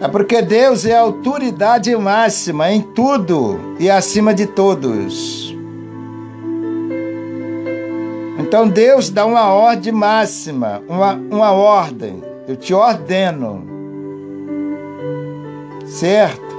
É 0.00 0.08
porque 0.08 0.42
Deus 0.42 0.84
é 0.84 0.94
a 0.94 1.00
autoridade 1.00 1.94
máxima 1.96 2.70
em 2.70 2.82
tudo 2.82 3.58
e 3.78 3.90
acima 3.90 4.34
de 4.34 4.46
todos. 4.46 5.56
Então 8.38 8.68
Deus 8.68 9.10
dá 9.10 9.24
uma 9.24 9.52
ordem 9.52 9.92
máxima, 9.92 10.82
uma, 10.88 11.14
uma 11.14 11.50
ordem. 11.52 12.22
Eu 12.48 12.56
te 12.56 12.72
ordeno. 12.72 13.66
Certo? 15.86 16.56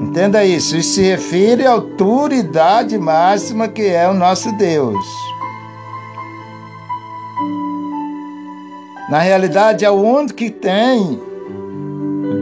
Entenda 0.00 0.44
isso. 0.44 0.76
Isso 0.76 0.94
se 0.94 1.02
refere 1.02 1.64
à 1.64 1.72
autoridade 1.72 2.98
máxima 2.98 3.68
que 3.68 3.82
é 3.82 4.08
o 4.08 4.14
nosso 4.14 4.50
Deus. 4.56 5.04
Na 9.08 9.20
realidade, 9.20 9.84
é 9.84 9.90
o 9.90 9.94
único 9.94 10.34
que 10.34 10.50
tem 10.50 11.20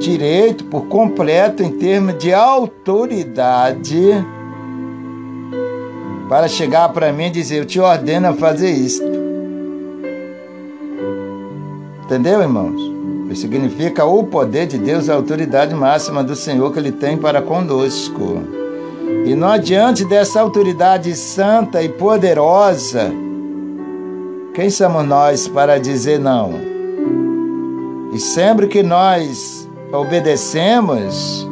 direito 0.01 0.65
por 0.65 0.87
completo 0.87 1.63
em 1.63 1.71
termos 1.79 2.19
de 2.19 2.35
autoridade 2.35 4.25
para 6.29 6.49
chegar 6.49 6.89
para 6.89 7.13
mim 7.13 7.27
e 7.27 7.31
dizer: 7.31 7.59
Eu 7.59 7.67
te 7.67 7.79
ordeno 7.79 8.29
a 8.29 8.35
fazer 8.35 8.71
isto. 8.71 9.26
Entendeu, 12.07 12.41
irmãos? 12.41 12.81
Isso 13.29 13.41
significa 13.41 14.05
o 14.05 14.23
poder 14.23 14.69
de 14.69 14.79
Deus, 14.79 15.09
a 15.11 15.15
autoridade 15.15 15.75
máxima 15.75 16.23
do 16.23 16.37
Senhor 16.37 16.73
que 16.73 16.79
Ele 16.79 16.93
tem 16.93 17.17
para 17.17 17.43
conosco. 17.43 18.45
E 19.25 19.35
não 19.35 19.59
diante 19.59 20.05
dessa 20.05 20.41
autoridade 20.41 21.17
santa 21.17 21.83
e 21.83 21.89
poderosa, 21.89 23.11
quem 24.55 24.71
somos 24.71 25.05
nós 25.05 25.49
para 25.49 25.81
dizer 25.81 26.21
não? 26.21 26.53
E 28.13 28.21
sempre 28.21 28.69
que 28.69 28.85
nós 28.85 29.69
obedecemos, 29.93 31.45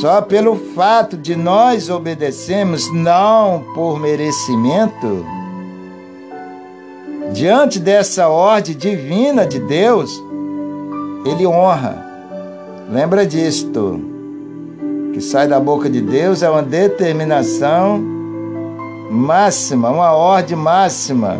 só 0.00 0.20
pelo 0.20 0.56
fato 0.74 1.16
de 1.16 1.36
nós 1.36 1.88
obedecermos, 1.88 2.92
não 2.92 3.62
por 3.76 4.00
merecimento, 4.00 5.24
diante 7.32 7.78
dessa 7.78 8.28
ordem 8.28 8.76
divina 8.76 9.46
de 9.46 9.58
Deus, 9.58 10.22
Ele 11.24 11.46
honra. 11.46 12.04
Lembra 12.90 13.26
disto, 13.26 14.00
que 15.12 15.20
sai 15.20 15.48
da 15.48 15.58
boca 15.58 15.88
de 15.88 16.00
Deus 16.00 16.42
é 16.42 16.50
uma 16.50 16.62
determinação 16.62 18.02
máxima, 19.10 19.90
uma 19.90 20.12
ordem 20.12 20.56
máxima 20.56 21.38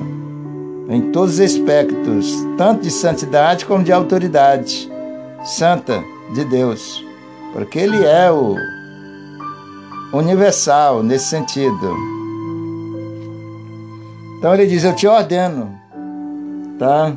em 0.89 1.11
todos 1.13 1.35
os 1.35 1.41
aspectos, 1.41 2.35
tanto 2.57 2.83
de 2.83 2.91
santidade 2.91 3.67
como 3.67 3.85
de 3.85 3.93
autoridade 3.93 4.91
santa 5.45 6.03
de 6.35 6.45
Deus, 6.45 7.05
porque 7.53 7.79
Ele 7.79 8.05
é 8.05 8.31
o 8.31 8.57
universal 10.13 11.03
nesse 11.03 11.27
sentido. 11.27 12.14
Então 14.45 14.53
ele 14.53 14.67
diz: 14.67 14.85
Eu 14.85 14.95
te 14.95 15.07
ordeno, 15.07 15.75
tá? 16.79 17.15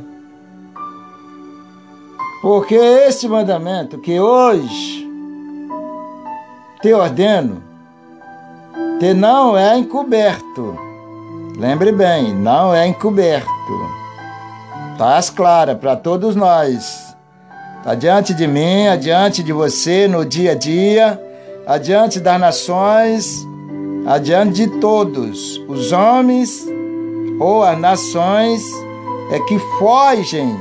Porque 2.41 2.73
este 2.73 3.27
mandamento 3.27 3.97
que 3.97 4.17
hoje 4.17 5.05
te 6.81 6.93
ordeno, 6.93 7.61
te 8.97 9.13
não 9.13 9.57
é 9.57 9.77
encoberto 9.77 10.79
Lembre 11.57 11.91
bem, 11.91 12.33
não 12.33 12.73
é 12.73 12.87
encoberto. 12.87 13.49
Está 14.93 15.17
às 15.17 15.29
claras 15.29 15.77
para 15.77 15.97
todos 15.97 16.33
nós. 16.33 17.13
Está 17.79 17.93
diante 17.93 18.33
de 18.33 18.47
mim, 18.47 18.87
adiante 18.87 19.43
de 19.43 19.51
você 19.51 20.07
no 20.07 20.23
dia 20.23 20.53
a 20.53 20.55
dia, 20.55 21.21
adiante 21.67 22.21
das 22.21 22.39
nações, 22.39 23.45
adiante 24.05 24.65
de 24.65 24.79
todos, 24.79 25.61
os 25.67 25.91
homens 25.91 26.76
ou 27.39 27.63
as 27.63 27.77
nações 27.79 28.63
é 29.31 29.39
que 29.41 29.59
fogem 29.79 30.55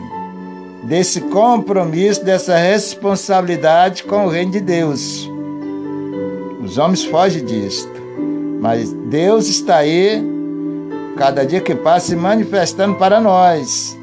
desse 0.83 1.21
compromisso, 1.21 2.25
dessa 2.25 2.57
responsabilidade 2.57 4.05
com 4.05 4.27
o 4.27 4.29
reino 4.29 4.53
de 4.53 4.61
Deus. 4.61 5.31
Os 6.62 6.79
homens 6.79 7.05
fogem 7.05 7.45
disto, 7.45 7.93
mas 8.61 8.93
Deus 8.93 9.49
está 9.49 9.77
aí 9.77 10.23
cada 11.17 11.47
dia 11.47 11.61
que 11.61 11.75
passa 11.75 12.09
se 12.09 12.17
manifestando 12.17 12.97
para 12.97 13.21
nós, 13.21 13.99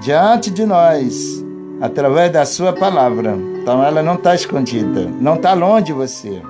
diante 0.00 0.50
de 0.50 0.64
nós, 0.64 1.44
através 1.80 2.32
da 2.32 2.44
Sua 2.44 2.72
palavra. 2.72 3.36
Então 3.60 3.82
ela 3.82 4.02
não 4.02 4.14
está 4.14 4.34
escondida, 4.34 5.10
não 5.20 5.34
está 5.34 5.54
longe 5.54 5.86
de 5.86 5.92
você. 5.92 6.40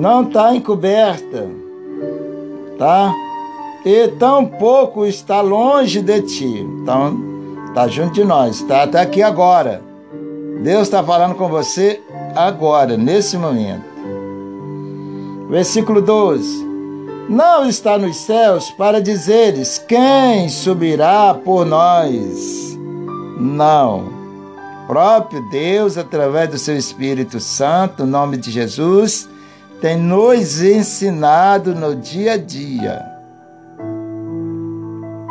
Não 0.00 0.22
está 0.22 0.56
encoberta, 0.56 1.46
tá? 2.78 3.14
E 3.84 4.08
tão 4.08 4.46
pouco 4.46 5.04
está 5.04 5.42
longe 5.42 6.00
de 6.00 6.22
ti. 6.22 6.66
Então, 6.82 7.18
está 7.68 7.86
junto 7.86 8.14
de 8.14 8.24
nós, 8.24 8.62
está 8.62 8.84
até 8.84 8.98
aqui 8.98 9.22
agora. 9.22 9.82
Deus 10.62 10.84
está 10.84 11.04
falando 11.04 11.34
com 11.34 11.50
você 11.50 12.00
agora, 12.34 12.96
nesse 12.96 13.36
momento. 13.36 13.84
Versículo 15.50 16.00
12: 16.00 16.66
Não 17.28 17.68
está 17.68 17.98
nos 17.98 18.16
céus 18.16 18.70
para 18.70 19.02
dizeres 19.02 19.76
quem 19.86 20.48
subirá 20.48 21.34
por 21.34 21.66
nós. 21.66 22.74
Não. 23.38 24.08
Próprio 24.86 25.46
Deus, 25.50 25.98
através 25.98 26.48
do 26.48 26.56
seu 26.56 26.74
Espírito 26.74 27.38
Santo, 27.38 28.06
nome 28.06 28.38
de 28.38 28.50
Jesus, 28.50 29.28
tem 29.80 29.96
nos 29.96 30.60
ensinado 30.60 31.74
no 31.74 31.96
dia 31.96 32.34
a 32.34 32.36
dia. 32.36 33.02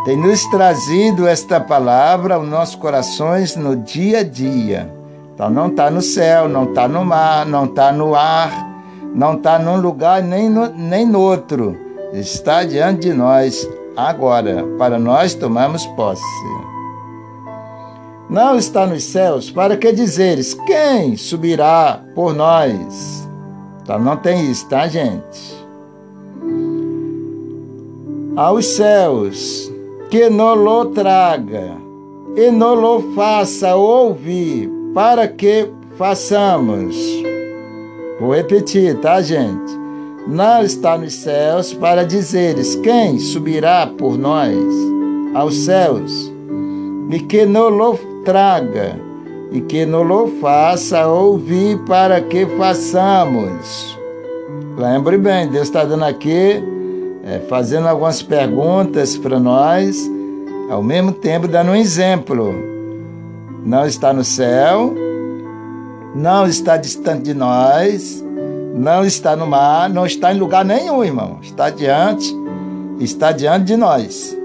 Tem 0.05 0.17
nos 0.17 0.43
trazido 0.45 1.27
esta 1.27 1.59
palavra 1.59 2.35
aos 2.35 2.47
nossos 2.47 2.75
corações 2.75 3.55
no 3.55 3.75
dia 3.75 4.19
a 4.19 4.23
dia. 4.23 4.91
Então 5.33 5.51
não 5.51 5.67
está 5.67 5.91
no 5.91 6.01
céu, 6.01 6.49
não 6.49 6.63
está 6.63 6.88
no 6.88 7.05
mar, 7.05 7.45
não 7.45 7.65
está 7.65 7.91
no 7.91 8.15
ar, 8.15 8.67
não 9.13 9.35
está 9.35 9.59
num 9.59 9.79
lugar 9.79 10.23
nem 10.23 10.49
no, 10.49 10.67
nem 10.69 11.05
no 11.05 11.19
outro. 11.19 11.77
Está 12.12 12.63
diante 12.63 13.01
de 13.01 13.13
nós 13.13 13.69
agora, 13.95 14.65
para 14.79 14.97
nós 14.97 15.35
tomarmos 15.35 15.85
posse. 15.88 16.23
não 18.27 18.57
está 18.57 18.88
nos 18.88 19.03
céus, 19.03 19.51
para 19.51 19.77
que 19.77 19.91
dizeres: 19.91 20.55
quem 20.65 21.15
subirá 21.15 22.01
por 22.15 22.33
nós? 22.33 23.28
Então 23.89 23.97
não 23.97 24.15
tem 24.17 24.52
isso, 24.52 24.67
tá, 24.67 24.88
gente? 24.88 25.65
Aos 28.36 28.67
céus, 28.67 29.73
que 30.12 30.30
lo 30.30 30.86
traga 30.91 31.75
e 32.36 32.52
lo 32.52 33.02
faça 33.15 33.75
ouvir, 33.75 34.69
para 34.93 35.28
que 35.28 35.67
façamos. 35.97 36.95
Vou 38.19 38.36
repetir, 38.36 38.95
tá, 38.99 39.23
gente? 39.23 39.73
Não 40.28 40.62
está 40.62 40.95
nos 40.95 41.15
céus 41.15 41.73
para 41.73 42.06
dizeres 42.06 42.75
quem 42.75 43.17
subirá 43.17 43.88
por 43.88 44.19
nós 44.19 44.56
aos 45.34 45.56
céus, 45.56 46.32
e 47.10 47.19
que 47.21 47.43
não 47.43 47.69
lo 47.69 47.97
traga, 48.23 49.08
e 49.51 49.62
que 49.62 49.85
lo 49.85 50.27
faça 50.39 51.07
ouvir 51.07 51.77
para 51.79 52.21
que 52.21 52.45
façamos. 52.57 53.97
Lembre 54.77 55.17
bem, 55.17 55.47
Deus 55.47 55.67
está 55.67 55.83
dando 55.83 56.05
aqui, 56.05 56.63
é, 57.23 57.39
fazendo 57.49 57.88
algumas 57.88 58.21
perguntas 58.21 59.17
para 59.17 59.39
nós, 59.39 60.09
ao 60.69 60.83
mesmo 60.83 61.12
tempo 61.12 61.47
dando 61.47 61.71
um 61.71 61.75
exemplo. 61.75 62.53
Não 63.65 63.85
está 63.85 64.13
no 64.13 64.23
céu, 64.23 64.93
não 66.15 66.47
está 66.47 66.77
distante 66.77 67.23
de 67.23 67.33
nós, 67.33 68.23
não 68.73 69.03
está 69.03 69.35
no 69.35 69.45
mar, 69.47 69.89
não 69.89 70.05
está 70.05 70.33
em 70.33 70.38
lugar 70.39 70.63
nenhum, 70.63 71.03
irmão. 71.03 71.39
Está 71.41 71.69
diante, 71.69 72.33
está 72.99 73.31
diante 73.31 73.65
de 73.65 73.75
nós. 73.75 74.38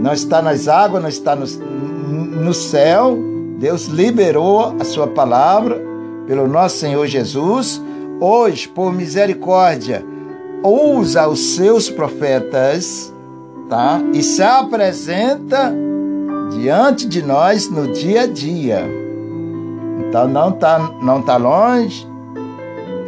Não 0.00 0.12
está 0.12 0.42
nas 0.42 0.66
águas, 0.66 1.02
não 1.02 1.08
está 1.08 1.36
no, 1.36 1.46
no 1.46 2.52
céu. 2.52 3.33
Deus 3.64 3.86
liberou 3.86 4.76
a 4.78 4.84
sua 4.84 5.06
palavra 5.06 5.80
pelo 6.26 6.46
nosso 6.46 6.76
Senhor 6.76 7.06
Jesus. 7.06 7.80
Hoje, 8.20 8.68
por 8.68 8.92
misericórdia, 8.92 10.04
usa 10.62 11.26
os 11.26 11.54
seus 11.54 11.88
profetas, 11.88 13.10
tá? 13.70 14.02
E 14.12 14.22
se 14.22 14.42
apresenta 14.42 15.72
diante 16.52 17.08
de 17.08 17.22
nós 17.22 17.70
no 17.70 17.90
dia 17.90 18.24
a 18.24 18.26
dia. 18.26 18.84
Então 19.98 20.28
não 20.28 20.50
está 20.50 20.78
não 21.00 21.22
tá 21.22 21.38
longe, 21.38 22.06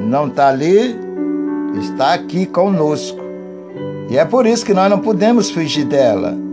não 0.00 0.26
está 0.26 0.48
ali, 0.48 0.98
está 1.82 2.14
aqui 2.14 2.46
conosco. 2.46 3.20
E 4.08 4.16
é 4.16 4.24
por 4.24 4.46
isso 4.46 4.64
que 4.64 4.72
nós 4.72 4.88
não 4.88 5.00
podemos 5.00 5.50
fugir 5.50 5.84
dela. 5.84 6.45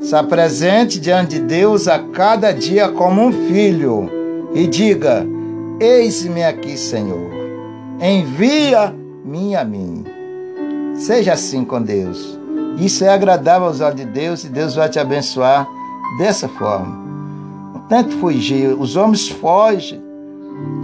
Se 0.00 0.14
apresente 0.14 1.00
diante 1.00 1.36
de 1.36 1.40
Deus 1.40 1.88
a 1.88 1.98
cada 1.98 2.52
dia 2.52 2.88
como 2.88 3.22
um 3.22 3.32
filho 3.32 4.10
e 4.54 4.66
diga: 4.66 5.26
Eis-me 5.80 6.44
aqui, 6.44 6.76
Senhor. 6.76 7.30
Envia-me 8.00 9.56
a 9.56 9.64
mim. 9.64 10.04
Seja 10.94 11.32
assim 11.32 11.64
com 11.64 11.82
Deus. 11.82 12.38
Isso 12.78 13.04
é 13.04 13.08
agradável 13.08 13.68
aos 13.68 13.80
olhos 13.80 13.96
de 13.96 14.04
Deus 14.04 14.44
e 14.44 14.48
Deus 14.48 14.74
vai 14.74 14.88
te 14.88 14.98
abençoar 14.98 15.66
dessa 16.18 16.48
forma. 16.48 17.04
Tente 17.88 18.14
fugir. 18.16 18.74
Os 18.78 18.96
homens 18.96 19.28
fogem, 19.28 20.00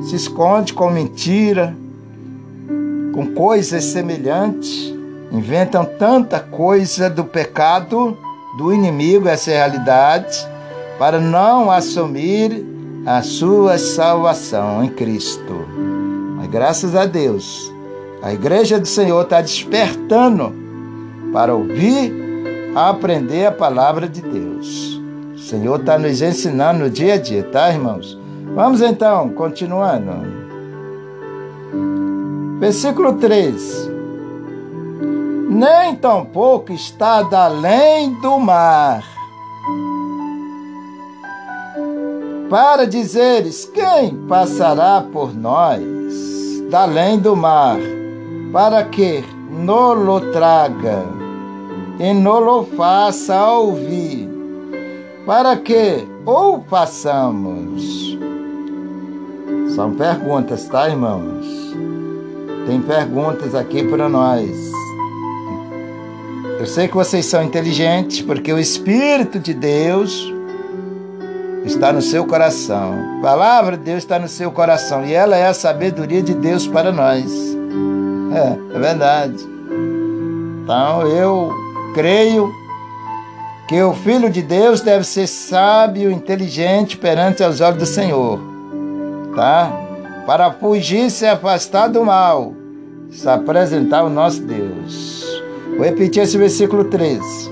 se 0.03 0.17
escondem 0.17 0.75
com 0.75 0.91
mentira, 0.91 1.77
com 3.13 3.35
coisas 3.35 3.85
semelhantes, 3.85 4.95
inventam 5.31 5.85
tanta 5.85 6.41
coisa 6.41 7.11
do 7.11 7.25
pecado 7.25 8.17
do 8.57 8.73
inimigo, 8.73 9.29
essa 9.29 9.51
realidade, 9.51 10.37
para 10.99 11.21
não 11.21 11.71
assumir 11.71 12.67
a 13.07 13.23
sua 13.23 13.79
salvação 13.79 14.85
em 14.85 14.89
Cristo. 14.89 15.67
Mas 16.37 16.49
graças 16.49 16.95
a 16.95 17.07
Deus, 17.07 17.73
a 18.23 18.33
igreja 18.33 18.79
do 18.79 18.87
Senhor 18.87 19.23
está 19.23 19.41
despertando 19.41 20.53
para 21.33 21.55
ouvir, 21.55 22.13
aprender 22.75 23.47
a 23.47 23.53
palavra 23.53 24.09
de 24.09 24.23
Deus. 24.23 25.01
O 25.35 25.39
Senhor 25.39 25.81
está 25.81 25.99
nos 25.99 26.23
ensinando 26.23 26.81
no 26.81 26.91
dia 26.91 27.15
a 27.15 27.19
dia, 27.19 27.43
tá, 27.43 27.71
irmãos? 27.71 28.19
Vamos 28.55 28.81
então, 28.81 29.31
continuando. 29.31 30.13
Versículo 32.61 33.15
3. 33.15 33.92
Nem 35.53 35.95
tampouco 35.97 36.73
está 36.73 37.29
além 37.31 38.15
do 38.15 38.39
mar. 38.39 39.05
Para 42.49 42.87
dizeres 42.87 43.67
quem 43.67 44.17
passará 44.27 45.05
por 45.13 45.35
nós, 45.35 45.83
da 46.71 46.85
além 46.85 47.19
do 47.19 47.37
mar, 47.37 47.77
para 48.51 48.83
que 48.85 49.23
nolo 49.51 50.23
traga 50.33 51.05
e 52.01 52.15
nolo 52.15 52.67
faça 52.75 53.47
ouvir, 53.51 54.27
para 55.27 55.55
que 55.59 56.09
ou 56.25 56.65
façamos. 56.67 58.17
São 59.75 59.95
perguntas, 59.95 60.67
tá, 60.67 60.89
irmãos? 60.89 61.47
Tem 62.67 62.81
perguntas 62.81 63.55
aqui 63.55 63.83
para 63.87 64.09
nós. 64.09 64.82
Eu 66.63 66.67
sei 66.69 66.87
que 66.87 66.95
vocês 66.95 67.27
são 67.27 67.43
inteligentes 67.43 68.21
porque 68.21 68.53
o 68.53 68.59
Espírito 68.59 69.41
de 69.41 69.53
Deus 69.53 70.33
está 71.65 71.93
no 71.93 72.01
seu 72.01 72.25
coração. 72.25 72.95
A 73.19 73.21
palavra 73.21 73.77
de 73.77 73.83
Deus 73.83 73.99
está 73.99 74.17
no 74.17 74.29
seu 74.29 74.53
coração 74.53 75.05
e 75.05 75.13
ela 75.13 75.37
é 75.37 75.49
a 75.49 75.55
sabedoria 75.55 76.23
de 76.23 76.35
Deus 76.35 76.65
para 76.69 76.93
nós. 76.93 77.27
É, 78.33 78.77
é 78.77 78.79
verdade. 78.79 79.45
Então 80.63 81.05
eu 81.05 81.53
creio 81.95 82.49
que 83.67 83.83
o 83.83 83.93
Filho 83.93 84.31
de 84.31 84.41
Deus 84.41 84.81
deve 84.83 85.03
ser 85.03 85.27
sábio, 85.27 86.13
inteligente 86.13 86.97
perante 86.97 87.43
os 87.43 87.61
olhos 87.61 87.79
do 87.79 87.87
Senhor, 87.87 88.39
tá? 89.35 89.69
para 90.25 90.53
fugir 90.53 91.11
se 91.11 91.27
afastar 91.27 91.89
do 91.89 92.05
mal, 92.05 92.55
se 93.11 93.29
apresentar 93.29 94.03
ao 94.03 94.09
nosso 94.09 94.41
Deus. 94.43 95.32
Vou 95.77 95.85
repetir 95.85 96.23
esse 96.23 96.37
versículo 96.37 96.85
13. 96.85 97.51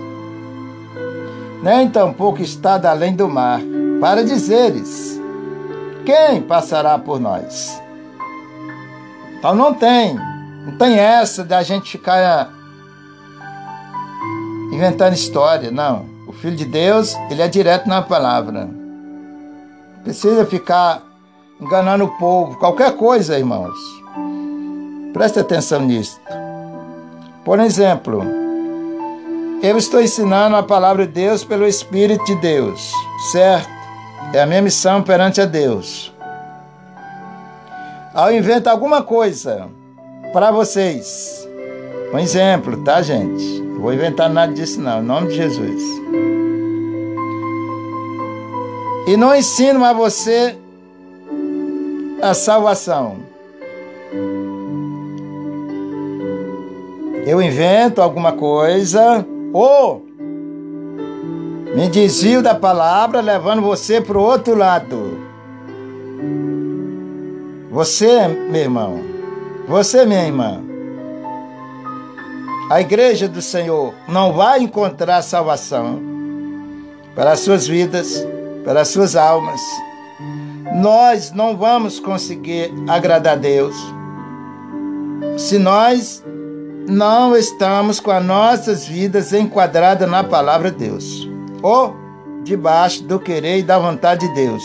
Nem 1.63 1.89
tampouco 1.91 2.41
está 2.41 2.81
além 2.89 3.15
do 3.15 3.29
mar, 3.29 3.61
para 4.01 4.25
dizeres: 4.25 5.21
quem 6.05 6.41
passará 6.41 6.99
por 6.99 7.21
nós? 7.21 7.81
Então 9.39 9.55
não 9.55 9.75
tem, 9.75 10.15
não 10.67 10.77
tem 10.79 10.99
essa 10.99 11.45
da 11.45 11.63
gente 11.63 11.93
ficar 11.93 12.51
inventando 14.73 15.15
história, 15.15 15.71
não. 15.71 16.07
O 16.27 16.33
Filho 16.33 16.57
de 16.57 16.65
Deus, 16.65 17.15
ele 17.31 17.43
é 17.43 17.49
direto 17.49 17.89
na 17.89 18.01
palavra. 18.01 18.69
Precisa 20.03 20.47
ficar 20.47 21.03
enganando 21.61 22.05
o 22.05 22.19
povo, 22.19 22.59
qualquer 22.59 22.97
coisa, 22.97 23.39
irmãos. 23.39 23.77
Preste 25.13 25.41
atenção 25.41 25.83
nisso. 25.83 26.19
Por 27.45 27.59
exemplo, 27.59 28.23
eu 29.63 29.77
estou 29.77 30.01
ensinando 30.01 30.57
a 30.57 30.63
palavra 30.63 31.07
de 31.07 31.13
Deus 31.13 31.43
pelo 31.45 31.67
Espírito 31.67 32.25
de 32.25 32.35
Deus, 32.37 32.93
certo? 33.33 33.69
É 34.33 34.43
a 34.43 34.47
minha 34.47 34.63
missão 34.63 35.03
perante 35.03 35.41
a 35.41 35.47
Deus. 35.47 36.13
Ao 38.15 38.33
inventar 38.33 38.73
alguma 38.73 39.03
coisa 39.03 39.69
para 40.33 40.51
vocês, 40.51 41.49
um 42.13 42.19
exemplo, 42.19 42.83
tá, 42.85 43.01
gente? 43.01 43.61
Não 43.61 43.81
vou 43.81 43.93
inventar 43.93 44.29
nada 44.29 44.53
disso, 44.53 44.81
não, 44.81 45.01
em 45.01 45.05
nome 45.05 45.29
de 45.29 45.37
Jesus. 45.37 45.83
E 49.07 49.17
não 49.17 49.35
ensino 49.35 49.85
a 49.85 49.93
você 49.93 50.57
a 52.21 52.35
salvação. 52.35 53.30
Eu 57.27 57.41
invento 57.41 58.01
alguma 58.01 58.33
coisa. 58.33 59.27
Ou 59.53 60.07
me 61.75 61.89
desvio 61.89 62.43
da 62.43 62.55
palavra, 62.55 63.21
levando 63.21 63.63
você 63.63 64.01
para 64.01 64.19
o 64.19 64.23
outro 64.23 64.57
lado. 64.57 65.19
Você, 67.71 68.27
meu 68.27 68.63
irmão, 68.63 69.01
você, 69.69 70.05
minha 70.05 70.27
irmã, 70.27 70.61
a 72.69 72.81
igreja 72.81 73.29
do 73.29 73.41
Senhor 73.41 73.95
não 74.09 74.33
vai 74.33 74.61
encontrar 74.61 75.23
salvação 75.23 76.01
para 77.15 77.33
as 77.33 77.41
suas 77.41 77.69
vidas, 77.69 78.27
para 78.65 78.81
as 78.81 78.89
suas 78.89 79.15
almas. 79.15 79.61
Nós 80.75 81.31
não 81.33 81.57
vamos 81.57 82.01
conseguir 82.01 82.73
agradar 82.89 83.35
a 83.35 83.37
Deus. 83.37 83.77
Se 85.37 85.59
nós 85.59 86.25
não 86.91 87.37
estamos 87.37 88.01
com 88.01 88.11
as 88.11 88.25
nossas 88.25 88.85
vidas 88.85 89.33
enquadradas 89.33 90.11
na 90.11 90.25
palavra 90.25 90.71
de 90.71 90.79
Deus. 90.79 91.29
Ou 91.63 91.95
debaixo 92.43 93.05
do 93.05 93.21
querer 93.21 93.59
e 93.59 93.63
da 93.63 93.79
vontade 93.79 94.27
de 94.27 94.35
Deus. 94.35 94.65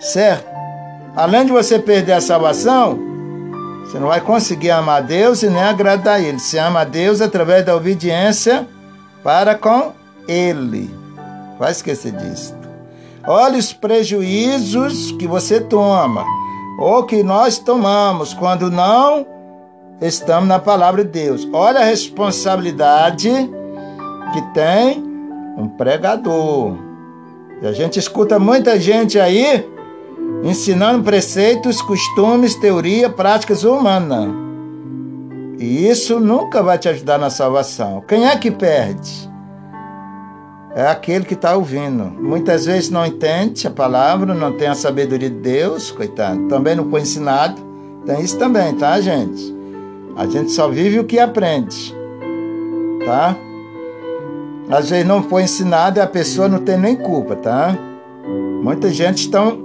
Certo? 0.00 0.50
Além 1.14 1.46
de 1.46 1.52
você 1.52 1.78
perder 1.78 2.14
a 2.14 2.20
salvação, 2.20 2.98
você 3.84 3.98
não 3.98 4.08
vai 4.08 4.20
conseguir 4.20 4.70
amar 4.70 5.02
Deus 5.02 5.42
e 5.42 5.48
nem 5.48 5.62
agradar 5.62 6.16
a 6.16 6.20
Ele. 6.20 6.38
Você 6.38 6.58
ama 6.58 6.80
a 6.80 6.84
Deus 6.84 7.20
através 7.20 7.64
da 7.64 7.76
obediência 7.76 8.66
para 9.22 9.54
com 9.54 9.92
Ele. 10.26 10.92
Vai 11.58 11.70
esquecer 11.70 12.12
disso. 12.12 12.54
Olha 13.24 13.58
os 13.58 13.72
prejuízos 13.72 15.12
que 15.12 15.28
você 15.28 15.60
toma, 15.60 16.24
ou 16.80 17.04
que 17.04 17.22
nós 17.22 17.58
tomamos, 17.58 18.34
quando 18.34 18.68
não 18.68 19.24
estamos 20.02 20.48
na 20.48 20.58
palavra 20.58 21.04
de 21.04 21.10
Deus. 21.10 21.48
Olha 21.52 21.80
a 21.80 21.84
responsabilidade 21.84 23.30
que 24.32 24.42
tem 24.52 25.02
um 25.56 25.68
pregador. 25.68 26.76
E 27.62 27.66
a 27.66 27.72
gente 27.72 27.98
escuta 27.98 28.38
muita 28.38 28.78
gente 28.78 29.18
aí 29.18 29.68
ensinando 30.42 31.04
preceitos, 31.04 31.80
costumes, 31.80 32.56
teoria, 32.56 33.08
práticas 33.08 33.62
humanas. 33.62 34.28
E 35.58 35.88
isso 35.88 36.18
nunca 36.18 36.62
vai 36.62 36.76
te 36.76 36.88
ajudar 36.88 37.18
na 37.18 37.30
salvação. 37.30 38.02
Quem 38.08 38.26
é 38.26 38.36
que 38.36 38.50
perde? 38.50 39.30
É 40.74 40.88
aquele 40.88 41.24
que 41.24 41.34
está 41.34 41.54
ouvindo. 41.54 42.04
Muitas 42.04 42.64
vezes 42.64 42.90
não 42.90 43.06
entende 43.06 43.66
a 43.66 43.70
palavra, 43.70 44.34
não 44.34 44.56
tem 44.56 44.68
a 44.68 44.74
sabedoria 44.74 45.30
de 45.30 45.36
Deus, 45.36 45.90
coitado. 45.90 46.48
Também 46.48 46.74
não 46.74 46.90
foi 46.90 47.02
ensinado. 47.02 47.62
Tem 48.04 48.20
isso 48.20 48.36
também, 48.38 48.74
tá, 48.74 49.00
gente? 49.00 49.61
A 50.16 50.26
gente 50.26 50.50
só 50.50 50.68
vive 50.68 50.98
o 50.98 51.04
que 51.04 51.18
aprende, 51.18 51.94
tá? 53.04 53.36
Às 54.70 54.90
vezes 54.90 55.06
não 55.06 55.22
foi 55.22 55.42
ensinado 55.42 55.98
e 55.98 56.02
a 56.02 56.06
pessoa 56.06 56.48
não 56.48 56.58
tem 56.58 56.78
nem 56.78 56.96
culpa, 56.96 57.36
tá? 57.36 57.76
Muita 58.62 58.90
gente 58.90 59.18
estão 59.18 59.58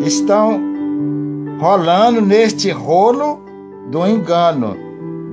estão 0.00 0.60
rolando 1.60 2.20
neste 2.20 2.70
rolo 2.70 3.40
do 3.90 4.06
engano, 4.06 4.76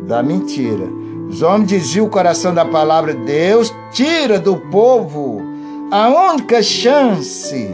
da 0.06 0.22
mentira. 0.22 0.88
Os 1.30 1.42
homens 1.42 1.70
desviam 1.70 2.06
o 2.06 2.10
coração 2.10 2.54
da 2.54 2.66
palavra 2.66 3.14
de 3.14 3.24
Deus, 3.24 3.74
tira 3.92 4.40
do 4.40 4.58
povo 4.58 5.42
a 5.92 6.32
única 6.32 6.62
chance 6.62 7.70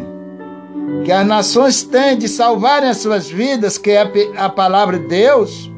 que 1.03 1.11
as 1.11 1.25
nações 1.25 1.83
têm 1.83 2.17
de 2.17 2.27
salvarem 2.27 2.89
as 2.89 2.97
suas 2.97 3.29
vidas, 3.29 3.77
que 3.77 3.91
é 3.91 4.09
a 4.37 4.49
palavra 4.49 4.97
de 4.97 5.07
Deus. 5.07 5.71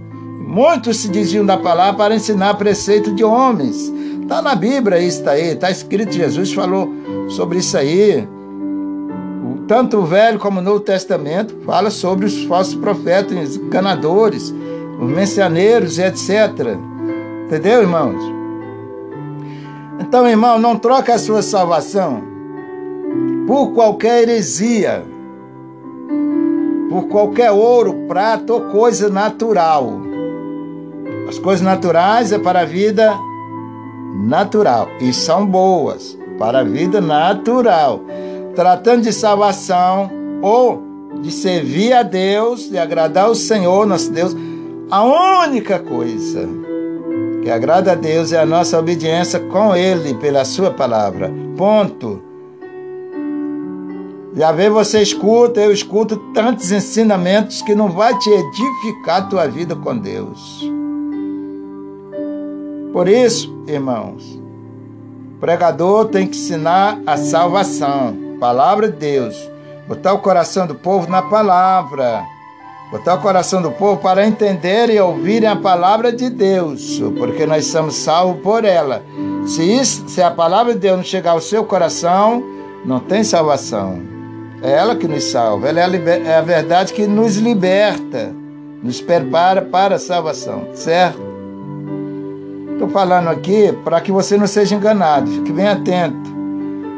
Muitos 0.50 0.98
se 0.98 1.10
desviam 1.10 1.46
da 1.46 1.58
palavra 1.58 1.94
para 1.94 2.16
ensinar 2.16 2.56
preceito 2.56 3.14
de 3.14 3.24
homens. 3.24 3.94
Está 4.24 4.42
na 4.42 4.56
Bíblia 4.56 4.98
isso 5.00 5.30
aí, 5.30 5.50
está 5.50 5.70
escrito, 5.70 6.12
Jesus 6.12 6.52
falou 6.52 6.92
sobre 7.30 7.60
isso 7.60 7.78
aí. 7.78 8.28
Tanto 9.68 9.98
o 9.98 10.06
Velho 10.08 10.40
como 10.40 10.60
o 10.60 10.64
Novo 10.64 10.80
Testamento 10.80 11.56
fala 11.68 11.92
sobre 11.92 12.26
os 12.26 12.46
falsos 12.46 12.74
profetas, 12.74 13.58
enganadores, 13.58 14.52
os 15.00 15.08
mencioneiros, 15.08 16.00
etc. 16.00 16.76
Entendeu, 17.46 17.84
irmãos? 17.84 18.20
Então, 20.00 20.28
irmão, 20.28 20.58
não 20.58 20.76
troque 20.76 21.12
a 21.12 21.20
sua 21.20 21.44
salvação 21.44 22.24
por 23.46 23.74
qualquer 23.74 24.24
heresia, 24.24 25.04
por 26.90 27.04
qualquer 27.04 27.52
ouro, 27.52 27.94
prata 28.08 28.52
ou 28.52 28.62
coisa 28.62 29.10
natural. 29.10 30.09
As 31.30 31.38
coisas 31.38 31.62
naturais 31.62 32.32
é 32.32 32.40
para 32.40 32.62
a 32.62 32.66
vida 32.66 33.16
natural 34.26 34.90
e 35.00 35.14
são 35.14 35.46
boas 35.46 36.18
para 36.40 36.62
a 36.62 36.64
vida 36.64 37.00
natural 37.00 38.02
tratando 38.56 39.04
de 39.04 39.14
salvação 39.14 40.10
ou 40.42 40.82
de 41.22 41.32
servir 41.32 41.94
a 41.94 42.02
Deus, 42.02 42.68
de 42.68 42.80
agradar 42.80 43.30
o 43.30 43.36
Senhor, 43.36 43.86
nosso 43.86 44.12
Deus, 44.12 44.36
a 44.90 45.46
única 45.46 45.78
coisa 45.78 46.50
que 47.44 47.50
agrada 47.52 47.92
a 47.92 47.96
Deus 47.96 48.34
é 48.34 48.40
a 48.40 48.46
nossa 48.46 48.80
obediência 48.80 49.40
com 49.40 49.76
Ele 49.76 50.16
pela 50.16 50.44
Sua 50.44 50.72
palavra. 50.72 51.32
Ponto. 51.56 52.24
Já 54.36 54.52
vê, 54.52 54.68
você 54.68 55.00
escuta, 55.00 55.62
eu 55.62 55.72
escuto 55.72 56.18
tantos 56.34 56.72
ensinamentos 56.72 57.62
que 57.62 57.76
não 57.76 57.90
vai 57.90 58.18
te 58.18 58.30
edificar 58.30 59.18
a 59.18 59.26
tua 59.28 59.48
vida 59.48 59.76
com 59.76 59.96
Deus. 59.96 60.80
Por 62.92 63.08
isso, 63.08 63.54
irmãos, 63.68 64.40
o 65.36 65.40
pregador 65.40 66.06
tem 66.06 66.28
que 66.28 66.38
ensinar 66.38 67.00
a 67.06 67.18
salvação 67.18 68.30
palavra 68.40 68.90
de 68.90 68.98
Deus. 68.98 69.52
Botar 69.88 70.14
o 70.14 70.20
coração 70.20 70.66
do 70.66 70.76
povo 70.76 71.10
na 71.10 71.22
palavra. 71.22 72.24
Botar 72.92 73.16
o 73.16 73.22
coração 73.22 73.62
do 73.62 73.72
povo 73.72 74.02
para 74.02 74.26
entender 74.26 74.90
e 74.90 75.00
ouvirem 75.00 75.48
a 75.48 75.56
palavra 75.56 76.12
de 76.12 76.28
Deus, 76.28 77.00
porque 77.20 77.46
nós 77.46 77.68
somos 77.68 77.94
salvos 77.96 78.42
por 78.42 78.66
ela. 78.66 79.04
Se, 79.46 79.62
isso, 79.62 80.10
se 80.10 80.24
a 80.24 80.32
palavra 80.32 80.74
de 80.74 80.80
Deus 80.80 80.98
não 80.98 81.04
chegar 81.04 81.32
ao 81.32 81.42
seu 81.42 81.64
coração, 81.64 82.44
não 82.84 83.00
tem 83.00 83.24
salvação. 83.24 84.02
É 84.64 84.72
ela 84.72 84.96
que 84.96 85.08
nos 85.08 85.26
salva, 85.26 85.70
ela 85.70 85.80
é 85.80 85.84
a, 85.84 86.32
é 86.32 86.38
a 86.38 86.42
verdade 86.42 86.92
que 86.92 87.06
nos 87.06 87.38
liberta, 87.38 88.34
nos 88.82 89.00
prepara 89.00 89.62
para 89.62 89.96
a 89.96 90.00
salvação, 90.00 90.70
certo? 90.74 91.22
Estou 92.80 92.92
falando 92.92 93.28
aqui 93.28 93.74
para 93.84 94.00
que 94.00 94.10
você 94.10 94.38
não 94.38 94.48
seja 94.48 94.74
enganado, 94.74 95.30
fique 95.30 95.52
bem 95.52 95.68
atento 95.68 96.34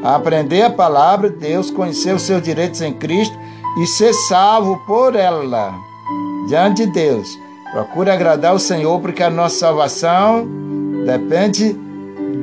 a 0.03 0.15
aprender 0.15 0.61
a 0.61 0.69
palavra 0.69 1.27
de 1.27 1.37
Deus, 1.37 1.71
conhecer 1.71 2.13
os 2.13 2.21
seus 2.21 2.39
direitos 2.43 2.83
em 2.83 2.93
Cristo 2.93 3.35
e 3.81 3.87
ser 3.87 4.13
salvo 4.13 4.77
por 4.85 5.15
ela 5.15 5.73
diante 6.47 6.85
de 6.85 6.91
Deus. 6.91 7.27
Procure 7.71 8.11
agradar 8.11 8.53
o 8.53 8.59
Senhor, 8.59 8.99
porque 8.99 9.23
a 9.23 9.29
nossa 9.31 9.57
salvação 9.57 10.47
depende 11.03 11.73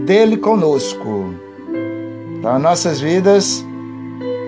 dele 0.05 0.36
conosco. 0.36 1.32
Então, 2.36 2.59
nossas 2.59 2.99
vidas, 2.99 3.64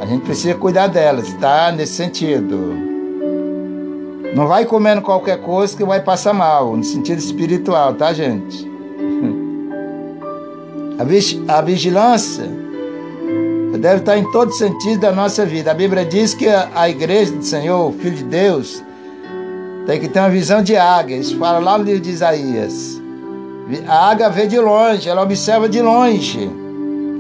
a 0.03 0.07
gente 0.07 0.25
precisa 0.25 0.57
cuidar 0.57 0.89
delas, 0.89 1.33
tá? 1.35 1.71
Nesse 1.71 1.93
sentido. 1.93 2.75
Não 4.35 4.49
vai 4.49 4.65
comendo 4.65 5.01
qualquer 5.01 5.41
coisa 5.41 5.77
que 5.77 5.85
vai 5.85 6.01
passar 6.01 6.33
mal, 6.33 6.77
no 6.77 6.83
sentido 6.83 7.19
espiritual, 7.19 7.95
tá, 7.95 8.13
gente? 8.13 8.70
A 11.49 11.63
vigilância 11.63 12.45
deve 13.79 14.01
estar 14.01 14.19
em 14.19 14.31
todo 14.31 14.53
sentido 14.53 15.01
da 15.01 15.13
nossa 15.13 15.47
vida. 15.47 15.71
A 15.71 15.75
Bíblia 15.75 16.05
diz 16.05 16.35
que 16.35 16.47
a 16.47 16.91
igreja 16.91 17.33
do 17.33 17.43
Senhor, 17.43 17.91
Filho 17.95 18.17
de 18.17 18.25
Deus, 18.25 18.83
tem 19.87 19.99
que 19.99 20.09
ter 20.09 20.21
uma 20.21 20.29
visão 20.29 20.63
de 20.63 20.77
águia. 20.77 21.17
Isso 21.17 21.39
fala 21.39 21.59
lá 21.59 21.79
no 21.79 21.85
livro 21.85 22.03
de 22.03 22.11
Isaías. 22.11 23.01
A 23.89 24.11
águia 24.11 24.29
vê 24.29 24.47
de 24.47 24.59
longe, 24.59 25.09
ela 25.09 25.23
observa 25.23 25.71
de 25.71 25.81
longe. 25.81 26.51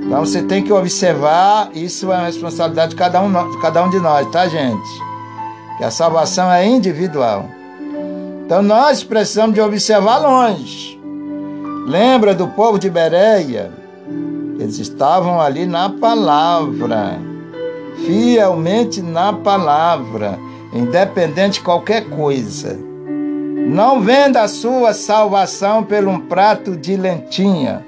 Então 0.04 0.26
você 0.26 0.42
tem 0.42 0.62
que 0.62 0.72
observar, 0.72 1.70
isso 1.74 2.12
é 2.12 2.16
uma 2.16 2.26
responsabilidade 2.26 2.90
de 2.90 2.96
cada 2.96 3.22
um, 3.22 3.50
de 3.50 3.58
cada 3.62 3.82
um 3.82 3.88
de 3.88 3.98
nós, 3.98 4.28
tá, 4.30 4.46
gente? 4.46 4.90
Que 5.78 5.84
a 5.84 5.90
salvação 5.90 6.52
é 6.52 6.66
individual. 6.66 7.48
Então 8.44 8.60
nós 8.60 9.02
precisamos 9.02 9.54
de 9.54 9.60
observar 9.62 10.18
longe. 10.18 10.99
Lembra 11.86 12.34
do 12.34 12.48
povo 12.48 12.78
de 12.78 12.90
Bereia? 12.90 13.72
Eles 14.58 14.78
estavam 14.78 15.40
ali 15.40 15.66
na 15.66 15.88
palavra, 15.88 17.18
fielmente 18.06 19.00
na 19.00 19.32
palavra, 19.32 20.38
independente 20.72 21.54
de 21.54 21.60
qualquer 21.60 22.08
coisa. 22.10 22.78
Não 23.66 24.00
venda 24.00 24.42
a 24.42 24.48
sua 24.48 24.92
salvação 24.92 25.82
por 25.82 26.06
um 26.06 26.20
prato 26.20 26.76
de 26.76 26.96
lentinha. 26.96 27.84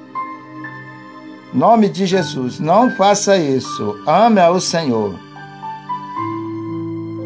Nome 1.53 1.89
de 1.89 2.07
Jesus, 2.07 2.59
não 2.59 2.91
faça 2.93 3.37
isso. 3.37 3.97
Ame 4.07 4.41
ao 4.41 4.59
Senhor. 4.59 5.15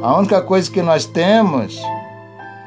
A 0.02 0.18
única 0.18 0.42
coisa 0.42 0.70
que 0.70 0.82
nós 0.82 1.04
temos 1.06 1.80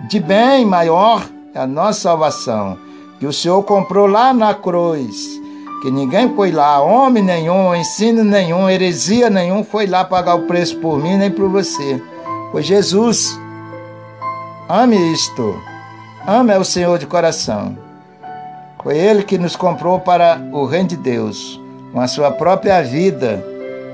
de 0.08 0.20
bem 0.20 0.66
maior 0.66 1.28
é 1.54 1.60
a 1.60 1.68
nossa 1.68 2.02
salvação, 2.02 2.78
que 3.20 3.28
o 3.28 3.34
Senhor 3.34 3.62
comprou 3.64 4.08
lá 4.08 4.34
na 4.34 4.54
cruz 4.54 5.40
que 5.82 5.90
ninguém 5.90 6.34
foi 6.36 6.52
lá, 6.52 6.82
homem 6.82 7.24
nenhum, 7.24 7.74
ensino 7.74 8.24
nenhum, 8.24 8.70
heresia 8.70 9.30
nenhum 9.30 9.64
foi 9.64 9.88
lá 9.88 10.04
pagar 10.04 10.36
o 10.36 10.46
preço 10.46 10.78
por 10.80 11.02
mim 11.02 11.16
nem 11.16 11.32
por 11.32 11.50
você. 11.50 12.02
Foi 12.52 12.62
Jesus. 12.62 13.40
Ame 14.68 14.98
isto. 15.14 15.58
Ame 16.28 16.56
o 16.58 16.66
Senhor 16.66 17.00
de 17.00 17.06
coração. 17.06 17.78
Foi 18.84 18.98
Ele 18.98 19.24
que 19.24 19.38
nos 19.38 19.56
comprou 19.56 20.00
para 20.00 20.42
o 20.52 20.66
reino 20.66 20.90
de 20.90 20.98
Deus, 20.98 21.60
com 21.94 22.00
a 22.00 22.08
sua 22.08 22.32
própria 22.32 22.82
vida, 22.82 23.44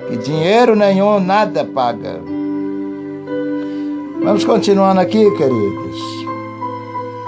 que 0.08 0.18
dinheiro 0.18 0.76
nenhum 0.76 1.20
nada 1.20 1.64
paga. 1.64 2.20
Vamos 4.24 4.44
continuando 4.44 5.02
aqui, 5.02 5.30
queridos. 5.32 6.00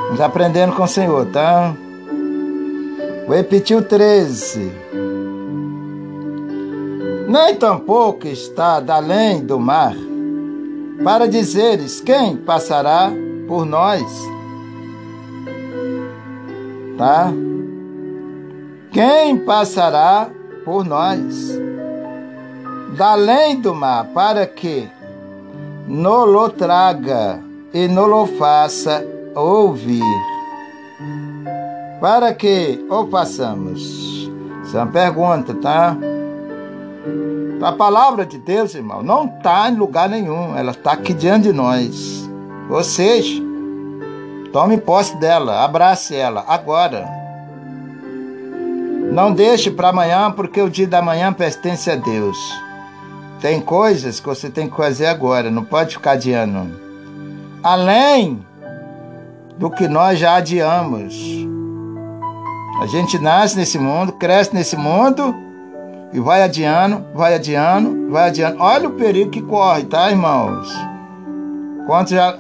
Vamos 0.08 0.22
aprendendo 0.22 0.74
com 0.74 0.84
o 0.84 0.88
Senhor, 0.88 1.26
tá? 1.28 1.76
O 3.28 3.82
13. 3.82 4.72
nem 7.28 7.56
tampouco 7.58 8.26
está 8.26 8.82
além 8.88 9.46
do 9.46 9.60
mar, 9.60 9.94
para 11.04 11.28
dizeres 11.28 12.00
quem 12.00 12.38
passará 12.38 13.12
por 13.46 13.66
nós. 13.66 14.02
Tá? 16.98 17.34
Quem 18.94 19.38
passará 19.40 20.30
por 20.64 20.86
nós? 20.86 21.60
Da 22.96 23.12
além 23.12 23.60
do 23.60 23.76
mar, 23.76 24.06
para 24.14 24.48
que 24.48 24.90
nolo 25.86 26.48
traga 26.48 27.44
e 27.74 27.90
nolo 27.90 28.26
faça 28.26 29.06
ouvir. 29.36 30.37
Para 32.00 32.34
que 32.34 32.86
o 32.90 33.08
façamos? 33.08 34.32
Essa 34.64 34.80
é 34.80 34.82
uma 34.84 34.92
pergunta, 34.92 35.54
tá? 35.56 35.98
A 37.62 37.72
palavra 37.72 38.24
de 38.24 38.38
Deus, 38.38 38.76
irmão, 38.76 39.02
não 39.02 39.26
está 39.26 39.68
em 39.70 39.76
lugar 39.76 40.08
nenhum. 40.08 40.56
Ela 40.56 40.72
está 40.72 40.92
aqui 40.92 41.12
diante 41.12 41.44
de 41.44 41.54
nós. 41.54 42.30
Ou 42.70 42.84
seja, 42.84 43.42
tome 44.54 44.78
posse 44.78 45.18
dela, 45.18 45.64
abrace 45.64 46.16
ela 46.16 46.46
agora. 46.48 47.08
Não 49.12 49.34
deixe 49.34 49.72
para 49.72 49.90
amanhã, 49.90 50.30
porque 50.32 50.62
o 50.62 50.70
dia 50.70 50.86
da 50.88 51.02
manhã 51.02 51.34
pertence 51.34 51.90
a 51.90 51.96
Deus. 51.96 52.38
Tem 53.42 53.60
coisas 53.60 54.20
que 54.20 54.28
você 54.28 54.50
tem 54.50 54.70
que 54.70 54.78
fazer 54.78 55.08
agora, 55.08 55.50
não 55.50 55.64
pode 55.64 55.96
ficar 55.96 56.12
adiando. 56.12 56.80
Além 57.64 58.46
do 59.58 59.72
que 59.72 59.88
nós 59.88 60.20
já 60.20 60.36
adiamos. 60.36 61.57
A 62.80 62.86
gente 62.86 63.18
nasce 63.18 63.58
nesse 63.58 63.80
mundo, 63.80 64.14
cresce 64.14 64.54
nesse 64.54 64.78
mundo 64.78 65.36
e 66.14 66.20
vai 66.20 66.44
adiando, 66.44 67.04
vai 67.14 67.34
adiando, 67.34 68.12
vai 68.12 68.28
adiando. 68.28 68.58
Olha 68.60 68.88
o 68.88 68.94
perigo 68.94 69.32
que 69.32 69.42
corre, 69.42 69.84
tá, 69.86 70.12
irmãos? 70.12 70.70
Enquanto 71.82 72.10
já, 72.10 72.38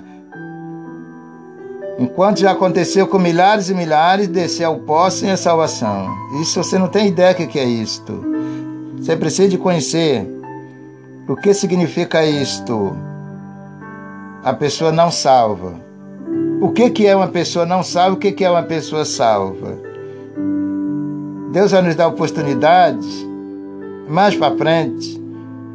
enquanto 1.97 2.39
já 2.39 2.51
aconteceu 2.51 3.07
com 3.07 3.17
milhares 3.17 3.69
e 3.69 3.73
milhares, 3.73 4.27
descer 4.27 4.65
ao 4.65 4.77
pó 4.77 5.09
sem 5.09 5.31
a 5.31 5.38
salvação. 5.38 6.07
Isso 6.39 6.63
você 6.63 6.77
não 6.77 6.88
tem 6.88 7.07
ideia 7.07 7.33
do 7.33 7.47
que 7.47 7.57
é 7.57 7.65
isto. 7.65 8.23
Você 8.97 9.15
precisa 9.15 9.49
de 9.49 9.57
conhecer 9.57 10.23
o 11.27 11.35
que 11.35 11.51
significa 11.51 12.23
isto. 12.23 12.95
A 14.43 14.53
pessoa 14.53 14.91
não 14.91 15.09
salva. 15.09 15.73
O 16.61 16.69
que, 16.69 16.91
que 16.91 17.07
é 17.07 17.15
uma 17.15 17.27
pessoa 17.27 17.65
não 17.65 17.81
salva? 17.81 18.15
O 18.15 18.19
que, 18.19 18.31
que 18.31 18.45
é 18.45 18.51
uma 18.51 18.63
pessoa 18.63 19.03
salva? 19.03 19.86
Deus 21.51 21.71
vai 21.71 21.81
nos 21.81 21.95
dar 21.95 22.07
oportunidades 22.07 23.25
mais 24.07 24.35
para 24.35 24.55
frente, 24.55 25.21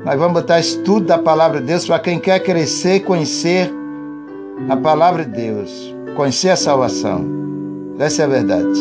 nós 0.04 0.18
vamos 0.18 0.34
botar 0.34 0.58
estudo 0.58 1.06
da 1.06 1.18
palavra 1.18 1.60
de 1.60 1.66
Deus 1.66 1.86
para 1.86 1.98
quem 1.98 2.18
quer 2.18 2.40
crescer 2.40 2.96
e 2.96 3.00
conhecer 3.00 3.72
a 4.68 4.76
palavra 4.76 5.24
de 5.24 5.30
Deus, 5.30 5.94
conhecer 6.16 6.50
a 6.50 6.56
salvação. 6.56 7.24
Essa 7.98 8.22
é 8.22 8.24
a 8.24 8.28
verdade. 8.28 8.80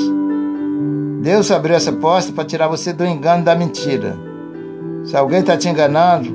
Deus 1.22 1.52
abriu 1.52 1.76
essa 1.76 1.92
porta 1.92 2.32
para 2.32 2.46
tirar 2.46 2.68
você 2.68 2.92
do 2.92 3.06
engano 3.06 3.44
da 3.44 3.56
mentira. 3.56 4.18
Se 5.04 5.16
alguém 5.16 5.42
está 5.42 5.56
te 5.56 5.70
enganando, 5.70 6.30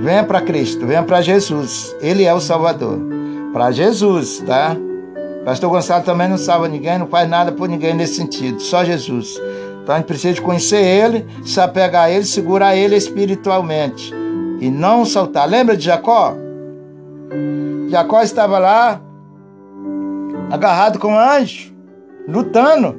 venha 0.00 0.24
para 0.24 0.42
Cristo, 0.42 0.86
venha 0.86 1.02
para 1.02 1.22
Jesus. 1.22 1.96
Ele 2.00 2.24
é 2.24 2.34
o 2.34 2.40
Salvador. 2.40 2.98
Para 3.52 3.70
Jesus, 3.70 4.42
tá? 4.46 4.76
Pastor 5.44 5.70
Gonçalo 5.70 6.04
também 6.04 6.28
não 6.28 6.36
salva 6.36 6.68
ninguém, 6.68 6.98
não 6.98 7.06
faz 7.06 7.28
nada 7.28 7.50
por 7.50 7.68
ninguém 7.68 7.94
nesse 7.94 8.14
sentido, 8.14 8.60
só 8.60 8.84
Jesus. 8.84 9.40
Então 9.82 9.94
a 9.94 9.98
gente 9.98 10.06
precisa 10.06 10.34
de 10.34 10.42
conhecer 10.42 10.82
Ele, 10.82 11.26
se 11.44 11.60
apegar 11.60 12.04
a 12.04 12.10
Ele, 12.10 12.24
segurar 12.24 12.76
Ele 12.76 12.94
espiritualmente 12.94 14.12
e 14.60 14.70
não 14.70 15.04
soltar. 15.04 15.48
Lembra 15.48 15.76
de 15.76 15.84
Jacó? 15.84 16.34
Jacó 17.88 18.22
estava 18.22 18.58
lá, 18.58 19.00
agarrado 20.50 20.98
com 20.98 21.14
o 21.14 21.18
anjo, 21.18 21.72
lutando. 22.28 22.94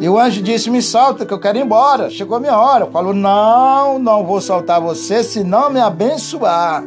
E 0.00 0.08
o 0.08 0.18
anjo 0.18 0.40
disse: 0.40 0.70
Me 0.70 0.80
solta, 0.80 1.26
que 1.26 1.34
eu 1.34 1.40
quero 1.40 1.58
ir 1.58 1.62
embora. 1.62 2.08
Chegou 2.08 2.36
a 2.36 2.40
minha 2.40 2.58
hora. 2.58 2.86
Falou: 2.86 3.12
Não, 3.12 3.98
não 3.98 4.24
vou 4.24 4.40
soltar 4.40 4.80
você, 4.80 5.22
se 5.22 5.44
não 5.44 5.68
me 5.68 5.80
abençoar. 5.80 6.82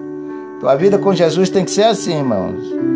Tua 0.60 0.76
vida 0.76 0.98
com 0.98 1.14
Jesus 1.14 1.50
tem 1.50 1.64
que 1.64 1.72
ser 1.72 1.84
assim, 1.84 2.18
irmãos. 2.18 2.93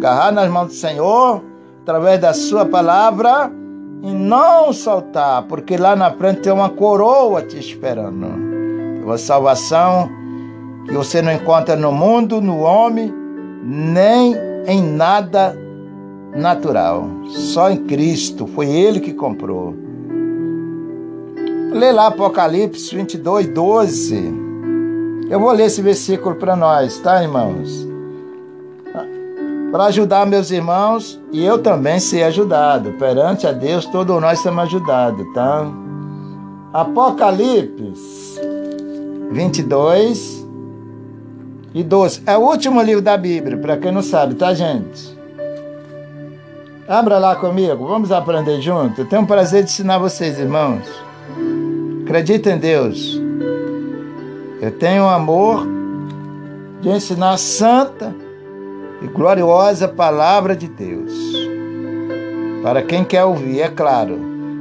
Agarrar 0.00 0.32
nas 0.32 0.48
mãos 0.48 0.68
do 0.68 0.72
Senhor, 0.72 1.42
através 1.82 2.18
da 2.18 2.32
Sua 2.32 2.64
palavra 2.64 3.52
e 4.02 4.10
não 4.10 4.72
soltar, 4.72 5.42
porque 5.42 5.76
lá 5.76 5.94
na 5.94 6.10
frente 6.10 6.40
tem 6.40 6.50
uma 6.50 6.70
coroa 6.70 7.42
te 7.42 7.58
esperando. 7.58 8.26
Uma 9.04 9.18
salvação 9.18 10.08
que 10.86 10.94
você 10.94 11.20
não 11.20 11.30
encontra 11.30 11.76
no 11.76 11.92
mundo, 11.92 12.40
no 12.40 12.60
homem, 12.60 13.12
nem 13.62 14.34
em 14.66 14.82
nada 14.82 15.54
natural. 16.34 17.06
Só 17.28 17.70
em 17.70 17.84
Cristo. 17.84 18.46
Foi 18.46 18.70
Ele 18.70 19.00
que 19.00 19.12
comprou. 19.12 19.74
Lê 21.74 21.92
lá 21.92 22.06
Apocalipse 22.06 22.96
22, 22.96 23.48
12. 23.48 24.34
Eu 25.28 25.38
vou 25.38 25.52
ler 25.52 25.66
esse 25.66 25.82
versículo 25.82 26.36
para 26.36 26.56
nós, 26.56 26.98
tá, 27.00 27.22
irmãos? 27.22 27.89
Para 29.70 29.84
ajudar 29.84 30.26
meus 30.26 30.50
irmãos 30.50 31.20
e 31.32 31.44
eu 31.44 31.58
também 31.58 32.00
ser 32.00 32.24
ajudado. 32.24 32.92
Perante 32.92 33.46
a 33.46 33.52
Deus, 33.52 33.86
todos 33.86 34.20
nós 34.20 34.40
somos 34.40 34.64
ajudados, 34.64 35.26
tá? 35.32 35.66
Apocalipse 36.72 38.40
22 39.30 40.46
e 41.72 41.82
12. 41.82 42.22
É 42.26 42.36
o 42.36 42.40
último 42.40 42.82
livro 42.82 43.02
da 43.02 43.16
Bíblia, 43.16 43.56
para 43.56 43.76
quem 43.76 43.92
não 43.92 44.02
sabe, 44.02 44.34
tá, 44.34 44.52
gente? 44.52 45.18
Abra 46.88 47.18
lá 47.18 47.36
comigo, 47.36 47.86
vamos 47.86 48.10
aprender 48.10 48.60
junto. 48.60 49.02
Eu 49.02 49.06
tenho 49.06 49.22
o 49.22 49.26
prazer 49.26 49.62
de 49.62 49.70
ensinar 49.70 49.98
vocês, 49.98 50.38
irmãos. 50.40 50.82
Acredita 52.02 52.50
em 52.50 52.58
Deus. 52.58 53.20
Eu 54.60 54.72
tenho 54.72 55.04
o 55.04 55.08
amor 55.08 55.64
de 56.80 56.88
ensinar 56.88 57.36
santa 57.38 58.12
e 59.02 59.06
gloriosa 59.06 59.88
palavra 59.88 60.54
de 60.54 60.68
Deus. 60.68 61.12
Para 62.62 62.82
quem 62.82 63.04
quer 63.04 63.24
ouvir, 63.24 63.60
é 63.60 63.68
claro. 63.68 64.18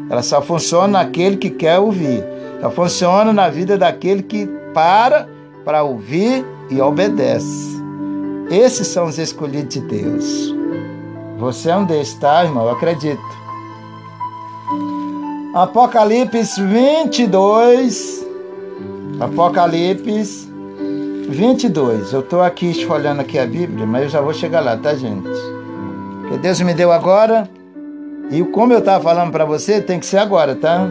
Ela 0.09 0.23
só 0.23 0.41
funciona 0.41 0.99
naquele 0.99 1.37
que 1.37 1.49
quer 1.49 1.79
ouvir. 1.79 2.23
Só 2.61 2.71
funciona 2.71 3.33
na 3.33 3.49
vida 3.49 3.77
daquele 3.77 4.23
que 4.23 4.47
para 4.73 5.27
para 5.65 5.83
ouvir 5.83 6.45
e 6.69 6.81
obedece. 6.81 7.79
Esses 8.49 8.87
são 8.87 9.05
os 9.05 9.19
escolhidos 9.19 9.75
de 9.75 9.81
Deus. 9.81 10.55
Você 11.37 11.69
é 11.69 11.77
um 11.77 11.85
desses, 11.85 12.15
tá, 12.15 12.43
irmão? 12.43 12.65
Eu 12.65 12.71
acredito. 12.71 13.21
Apocalipse 15.53 16.61
22. 16.61 18.25
Apocalipse 19.19 20.48
22. 21.29 22.11
Eu 22.11 22.21
estou 22.21 22.41
aqui 22.41 22.71
esfolhando 22.71 23.21
aqui 23.21 23.37
a 23.37 23.45
Bíblia, 23.45 23.85
mas 23.85 24.03
eu 24.03 24.09
já 24.09 24.21
vou 24.21 24.33
chegar 24.33 24.61
lá, 24.61 24.75
tá, 24.75 24.93
gente? 24.95 25.29
Que 26.29 26.37
Deus 26.37 26.59
me 26.61 26.73
deu 26.73 26.91
agora. 26.91 27.49
E 28.31 28.43
como 28.43 28.73
eu 28.73 28.79
estava 28.79 29.03
falando 29.03 29.31
para 29.31 29.45
você, 29.45 29.81
tem 29.81 29.99
que 29.99 30.05
ser 30.05 30.17
agora, 30.17 30.55
tá? 30.55 30.87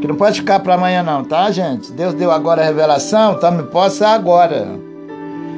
Que 0.00 0.06
não 0.06 0.14
pode 0.14 0.40
ficar 0.40 0.60
para 0.60 0.74
amanhã 0.74 1.02
não, 1.02 1.24
tá, 1.24 1.50
gente? 1.50 1.92
Deus 1.92 2.14
deu 2.14 2.30
agora 2.30 2.62
a 2.62 2.64
revelação, 2.64 3.34
então 3.34 3.50
me 3.52 3.64
possa 3.64 4.08
agora. 4.08 4.68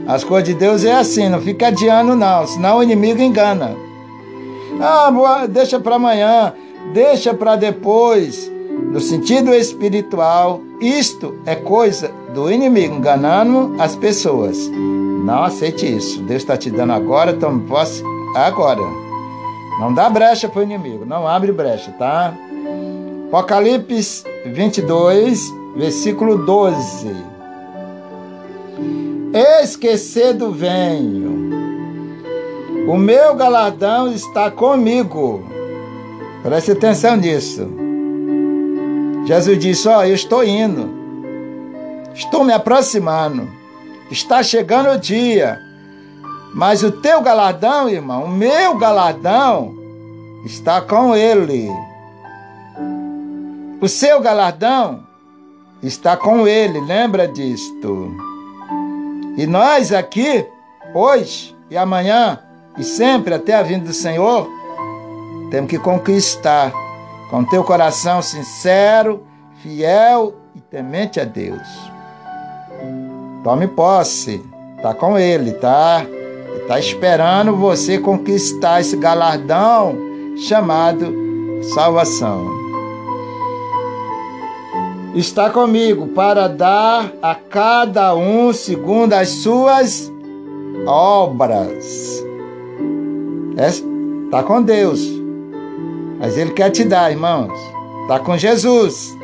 As 0.07 0.24
coisas 0.24 0.49
de 0.49 0.55
Deus 0.55 0.85
é 0.85 0.93
assim, 0.93 1.29
não 1.29 1.41
fica 1.41 1.68
adiando 1.68 2.14
não, 2.14 2.47
senão 2.47 2.79
o 2.79 2.83
inimigo 2.83 3.20
engana. 3.20 3.76
Ah, 4.81 5.47
deixa 5.47 5.79
para 5.79 5.97
amanhã, 5.97 6.53
deixa 6.93 7.35
para 7.35 7.57
depois. 7.57 8.51
No 8.91 9.01
sentido 9.01 9.55
espiritual, 9.55 10.62
isto 10.80 11.34
é 11.45 11.55
coisa 11.55 12.11
do 12.34 12.51
inimigo, 12.51 12.97
enganando 12.97 13.74
as 13.78 13.95
pessoas. 13.95 14.57
Não 14.68 15.43
aceite 15.45 15.86
isso. 15.86 16.22
Deus 16.22 16.43
está 16.43 16.57
te 16.57 16.70
dando 16.70 16.95
agora, 16.95 17.34
tome 17.34 17.68
posse 17.68 18.03
agora. 18.34 18.80
Não 19.78 19.93
dá 19.93 20.09
brecha 20.09 20.49
para 20.49 20.61
o 20.61 20.62
inimigo, 20.62 21.05
não 21.05 21.28
abre 21.28 21.53
brecha, 21.53 21.93
tá? 21.93 22.34
Apocalipse 23.28 24.24
22, 24.47 25.53
versículo 25.76 26.39
12. 26.39 27.14
Esquecido 29.62 30.51
venho, 30.51 31.53
o 32.89 32.97
meu 32.97 33.34
galardão 33.34 34.11
está 34.11 34.51
comigo. 34.51 35.45
Preste 36.43 36.72
atenção 36.72 37.16
nisso. 37.16 37.68
Jesus 39.29 39.59
disse: 39.59 39.87
Ó, 39.87 39.99
oh, 39.99 40.05
eu 40.05 40.14
estou 40.14 40.43
indo, 40.43 40.89
estou 42.14 42.43
me 42.43 42.53
aproximando, 42.55 43.47
está 44.11 44.43
chegando 44.43 44.89
o 44.89 44.99
dia, 44.99 45.61
mas 46.55 46.83
o 46.83 46.91
teu 46.91 47.20
galardão, 47.20 47.91
irmão, 47.91 48.24
o 48.24 48.29
meu 48.29 48.79
galardão 48.79 49.74
está 50.47 50.81
com 50.81 51.14
ele. 51.14 51.68
O 53.83 53.87
seu 53.87 54.18
galardão 54.18 55.05
está 55.83 56.16
com 56.16 56.49
ele, 56.49 56.81
lembra 56.81 57.29
disto. 57.29 58.11
E 59.37 59.47
nós 59.47 59.93
aqui, 59.93 60.47
hoje 60.95 61.55
e 61.70 61.76
amanhã 61.76 62.41
e 62.79 62.83
sempre 62.83 63.35
até 63.35 63.57
a 63.57 63.62
vinda 63.62 63.85
do 63.85 63.93
Senhor, 63.93 64.49
temos 65.51 65.68
que 65.68 65.79
conquistar 65.79 66.72
com 67.31 67.45
teu 67.45 67.62
coração 67.62 68.22
sincero, 68.22 69.22
fiel 69.62 70.35
e 70.55 70.61
temente 70.61 71.20
a 71.20 71.24
Deus. 71.24 71.68
Tome 73.45 73.66
posse, 73.68 74.45
tá 74.83 74.95
com 74.95 75.18
ele, 75.18 75.53
tá? 75.53 76.05
Está 76.61 76.79
esperando 76.79 77.57
você 77.57 77.99
conquistar 77.99 78.81
esse 78.81 78.97
galardão 78.97 79.97
chamado 80.37 81.14
salvação. 81.74 82.47
Está 85.14 85.51
comigo 85.51 86.09
para 86.09 86.47
dar 86.49 87.12
a 87.22 87.35
cada 87.35 88.14
um 88.14 88.53
segundo 88.53 89.14
as 89.14 89.29
suas 89.31 90.12
obras. 90.87 92.22
Está 93.57 94.43
com 94.43 94.62
Deus, 94.62 95.18
mas 96.19 96.37
Ele 96.37 96.53
quer 96.53 96.71
te 96.71 96.85
dar, 96.85 97.11
irmãos. 97.11 97.53
Está 98.03 98.19
com 98.19 98.37
Jesus, 98.37 99.16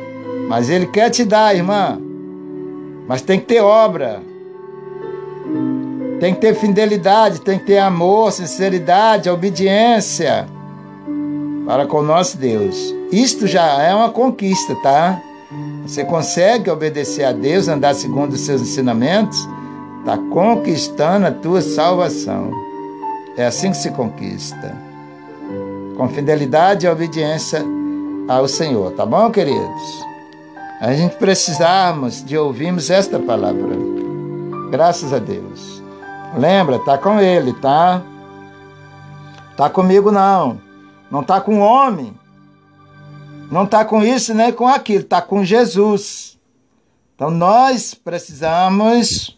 mas 0.47 0.69
Ele 0.69 0.85
quer 0.85 1.09
te 1.09 1.23
dar, 1.23 1.55
irmã. 1.55 1.99
Mas 3.07 3.21
tem 3.21 3.39
que 3.39 3.45
ter 3.45 3.61
obra. 3.61 4.21
Tem 6.19 6.33
que 6.33 6.41
ter 6.41 6.55
fidelidade, 6.55 7.41
tem 7.41 7.59
que 7.59 7.65
ter 7.65 7.77
amor, 7.77 8.31
sinceridade, 8.31 9.29
obediência 9.29 10.47
para 11.65 11.87
com 11.87 11.97
o 11.97 12.03
nosso 12.03 12.37
Deus. 12.37 12.93
Isto 13.11 13.47
já 13.47 13.81
é 13.81 13.93
uma 13.93 14.09
conquista, 14.09 14.75
tá? 14.75 15.19
Você 15.85 16.03
consegue 16.03 16.69
obedecer 16.69 17.23
a 17.23 17.31
Deus, 17.31 17.67
andar 17.67 17.95
segundo 17.95 18.33
os 18.33 18.41
seus 18.41 18.61
ensinamentos, 18.61 19.47
está 19.99 20.17
conquistando 20.31 21.25
a 21.27 21.31
tua 21.31 21.61
salvação. 21.61 22.51
É 23.35 23.45
assim 23.45 23.71
que 23.71 23.77
se 23.77 23.91
conquista. 23.91 24.84
Com 25.95 26.09
fidelidade 26.09 26.85
e 26.85 26.89
obediência 26.89 27.63
ao 28.27 28.47
Senhor, 28.47 28.91
tá 28.91 29.05
bom, 29.05 29.31
queridos? 29.31 30.05
A 30.81 30.93
gente 30.93 31.15
precisamos 31.15 32.23
de 32.23 32.37
ouvirmos 32.37 32.89
esta 32.89 33.17
palavra. 33.17 33.77
Graças 34.69 35.13
a 35.13 35.19
Deus. 35.19 35.81
Lembra, 36.37 36.79
tá 36.79 36.97
com 36.97 37.19
ele, 37.19 37.53
tá? 37.53 38.03
Tá 39.55 39.69
comigo 39.69 40.11
não. 40.11 40.59
Não 41.09 41.23
tá 41.23 41.39
com 41.39 41.59
homem. 41.59 42.13
Não 43.49 43.65
tá 43.65 43.85
com 43.85 44.03
isso 44.03 44.33
nem 44.33 44.51
com 44.51 44.67
aquilo, 44.67 45.05
tá 45.05 45.21
com 45.21 45.45
Jesus. 45.45 46.37
Então 47.15 47.31
nós 47.31 47.93
precisamos 47.93 49.37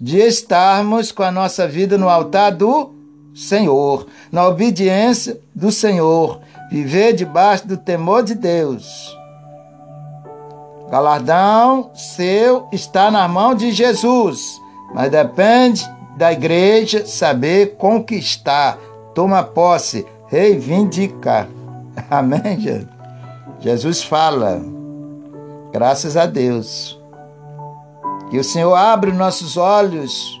de 0.00 0.18
estarmos 0.18 1.10
com 1.10 1.24
a 1.24 1.32
nossa 1.32 1.66
vida 1.66 1.98
no 1.98 2.08
altar 2.08 2.52
do 2.52 2.97
Senhor, 3.38 4.06
na 4.30 4.46
obediência 4.46 5.38
do 5.54 5.70
Senhor, 5.70 6.40
viver 6.70 7.12
debaixo 7.12 7.66
do 7.66 7.76
temor 7.76 8.22
de 8.22 8.34
Deus. 8.34 9.16
Galardão 10.90 11.90
seu 11.94 12.68
está 12.72 13.10
na 13.10 13.28
mão 13.28 13.54
de 13.54 13.70
Jesus 13.72 14.58
mas 14.92 15.10
depende 15.10 15.88
da 16.16 16.32
igreja 16.32 17.06
saber 17.06 17.76
conquistar, 17.76 18.78
tomar 19.14 19.44
posse, 19.44 20.06
reivindicar. 20.28 21.48
Amém? 22.10 22.86
Jesus 23.60 24.02
fala, 24.02 24.60
graças 25.72 26.16
a 26.16 26.26
Deus, 26.26 26.98
que 28.30 28.38
o 28.38 28.44
Senhor 28.44 28.74
abre 28.74 29.12
nossos 29.12 29.56
olhos 29.56 30.37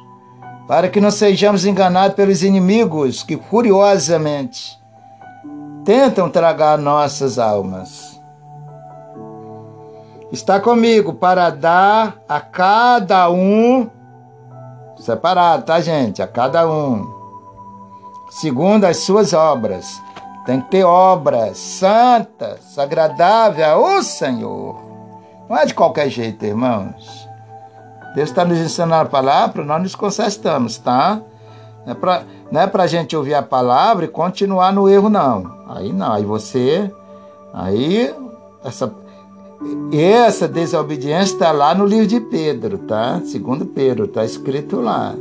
para 0.68 0.88
que 0.88 1.00
não 1.00 1.10
sejamos 1.10 1.64
enganados 1.64 2.14
pelos 2.14 2.44
inimigos 2.44 3.24
que 3.24 3.36
curiosamente 3.36 4.78
tentam 5.84 6.30
tragar 6.30 6.78
nossas 6.78 7.38
almas. 7.38 8.20
Está 10.30 10.60
comigo 10.60 11.14
para 11.14 11.50
dar 11.50 12.18
a 12.28 12.38
cada 12.38 13.28
um 13.30 13.90
Separado, 14.98 15.64
tá, 15.64 15.80
gente? 15.80 16.20
A 16.20 16.26
cada 16.26 16.68
um. 16.68 17.06
Segundo 18.30 18.84
as 18.84 18.98
suas 18.98 19.32
obras. 19.32 20.02
Tem 20.44 20.60
que 20.60 20.70
ter 20.70 20.84
obra 20.84 21.54
santa, 21.54 22.58
agradável 22.76 23.86
ao 23.86 24.02
Senhor. 24.02 24.80
Não 25.48 25.56
é 25.56 25.66
de 25.66 25.74
qualquer 25.74 26.08
jeito, 26.08 26.44
irmãos. 26.44 27.27
Deus 28.14 28.30
está 28.30 28.44
nos 28.44 28.58
ensinando 28.58 28.94
a 28.94 29.04
palavra, 29.04 29.64
nós 29.64 29.82
nos 29.82 29.94
consertamos, 29.94 30.78
tá? 30.78 31.20
Não 31.84 31.92
é 31.92 31.94
para 31.94 32.22
não 32.50 32.60
é 32.62 32.66
pra 32.66 32.86
gente 32.86 33.14
ouvir 33.14 33.34
a 33.34 33.42
palavra 33.42 34.06
e 34.06 34.08
continuar 34.08 34.72
no 34.72 34.88
erro, 34.88 35.08
não. 35.08 35.58
Aí 35.68 35.92
não, 35.92 36.12
aí 36.12 36.24
você. 36.24 36.90
Aí 37.52 38.14
essa 38.64 38.92
essa 39.92 40.46
desobediência 40.46 41.34
está 41.34 41.50
lá 41.50 41.74
no 41.74 41.84
livro 41.84 42.06
de 42.06 42.20
Pedro, 42.20 42.78
tá? 42.78 43.20
Segundo 43.24 43.66
Pedro, 43.66 44.04
está 44.04 44.24
escrito 44.24 44.80
lá. 44.80 45.14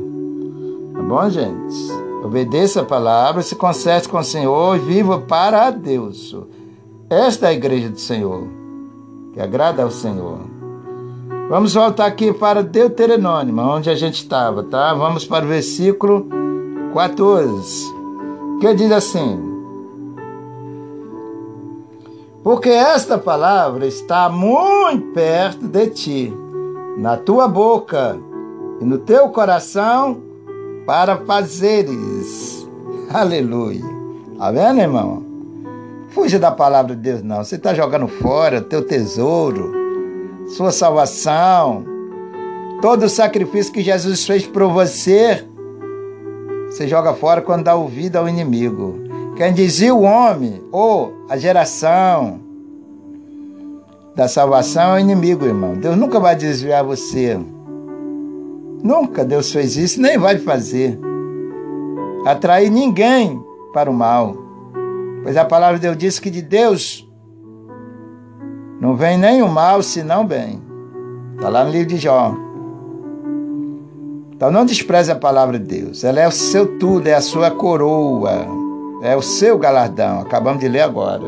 Tá 0.93 1.01
bom, 1.01 1.29
gente? 1.29 1.91
Obedeça 2.23 2.81
a 2.81 2.85
palavra, 2.85 3.41
se 3.41 3.55
conserte 3.55 4.07
com 4.07 4.17
o 4.17 4.23
Senhor 4.23 4.75
e 4.75 4.79
viva 4.79 5.19
para 5.19 5.69
Deus. 5.71 6.35
Esta 7.09 7.47
é 7.47 7.49
a 7.49 7.53
igreja 7.53 7.89
do 7.89 7.99
Senhor, 7.99 8.47
que 9.33 9.39
agrada 9.39 9.83
ao 9.83 9.91
Senhor. 9.91 10.56
Vamos 11.49 11.73
voltar 11.73 12.07
aqui 12.07 12.33
para 12.33 12.61
Deuteronômio, 12.61 13.57
onde 13.57 13.89
a 13.89 13.95
gente 13.95 14.15
estava, 14.15 14.63
tá? 14.63 14.93
Vamos 14.93 15.25
para 15.25 15.45
o 15.45 15.47
versículo 15.47 16.27
14, 16.93 17.85
que 18.59 18.73
diz 18.73 18.91
assim: 18.91 19.47
porque 22.47 22.69
esta 22.69 23.17
palavra 23.17 23.85
está 23.85 24.29
muito 24.29 25.13
perto 25.13 25.67
de 25.67 25.89
ti, 25.89 26.33
na 26.97 27.17
tua 27.17 27.45
boca 27.45 28.17
e 28.79 28.85
no 28.85 28.99
teu 28.99 29.27
coração, 29.29 30.21
para 30.85 31.17
fazeres. 31.17 32.65
Aleluia. 33.13 33.83
Tá 34.37 34.49
vendo, 34.49 34.79
irmão? 34.79 35.25
Fuja 36.09 36.39
da 36.39 36.49
palavra 36.49 36.95
de 36.95 37.01
Deus, 37.01 37.21
não. 37.21 37.43
Você 37.43 37.55
está 37.55 37.73
jogando 37.73 38.07
fora 38.07 38.61
teu 38.61 38.81
tesouro, 38.85 39.86
sua 40.47 40.71
salvação, 40.71 41.85
todo 42.81 43.03
o 43.03 43.09
sacrifício 43.09 43.73
que 43.73 43.81
Jesus 43.81 44.25
fez 44.25 44.45
por 44.47 44.67
você. 44.71 45.45
Você 46.69 46.87
joga 46.87 47.13
fora 47.13 47.41
quando 47.41 47.63
dá 47.63 47.75
ouvido 47.75 48.17
ao 48.17 48.27
inimigo. 48.27 48.95
Quem 49.35 49.53
dizia 49.53 49.93
o 49.93 50.01
homem 50.01 50.61
ou 50.71 51.13
a 51.29 51.37
geração 51.37 52.39
da 54.15 54.27
salvação 54.27 54.93
é 54.93 54.95
o 54.95 54.99
inimigo, 54.99 55.45
irmão. 55.45 55.75
Deus 55.75 55.95
nunca 55.95 56.19
vai 56.19 56.35
desviar 56.35 56.83
você. 56.83 57.39
Nunca 58.83 59.23
Deus 59.23 59.51
fez 59.51 59.77
isso, 59.77 60.01
nem 60.01 60.17
vai 60.17 60.39
fazer. 60.39 60.97
Atrair 62.25 62.71
ninguém 62.71 63.39
para 63.73 63.89
o 63.89 63.93
mal. 63.93 64.35
Pois 65.23 65.37
a 65.37 65.45
palavra 65.45 65.75
de 65.77 65.83
Deus 65.83 65.97
diz 65.97 66.19
que 66.19 66.29
de 66.29 66.41
Deus 66.41 67.06
não 68.79 68.95
vem 68.95 69.17
nem 69.17 69.41
o 69.41 69.47
mal, 69.47 69.81
senão 69.81 70.25
bem. 70.25 70.61
Está 71.35 71.49
lá 71.49 71.63
no 71.63 71.71
livro 71.71 71.87
de 71.87 71.97
Jó. 71.97 72.33
Então 74.33 74.51
não 74.51 74.65
despreze 74.65 75.11
a 75.11 75.15
palavra 75.15 75.57
de 75.59 75.65
Deus. 75.81 76.03
Ela 76.03 76.21
é 76.21 76.27
o 76.27 76.31
seu 76.31 76.77
tudo, 76.77 77.07
é 77.07 77.13
a 77.13 77.21
sua 77.21 77.49
coroa. 77.51 78.45
É 79.01 79.15
o 79.15 79.21
seu 79.21 79.57
galardão. 79.57 80.21
Acabamos 80.21 80.59
de 80.59 80.67
ler 80.67 80.81
agora. 80.81 81.25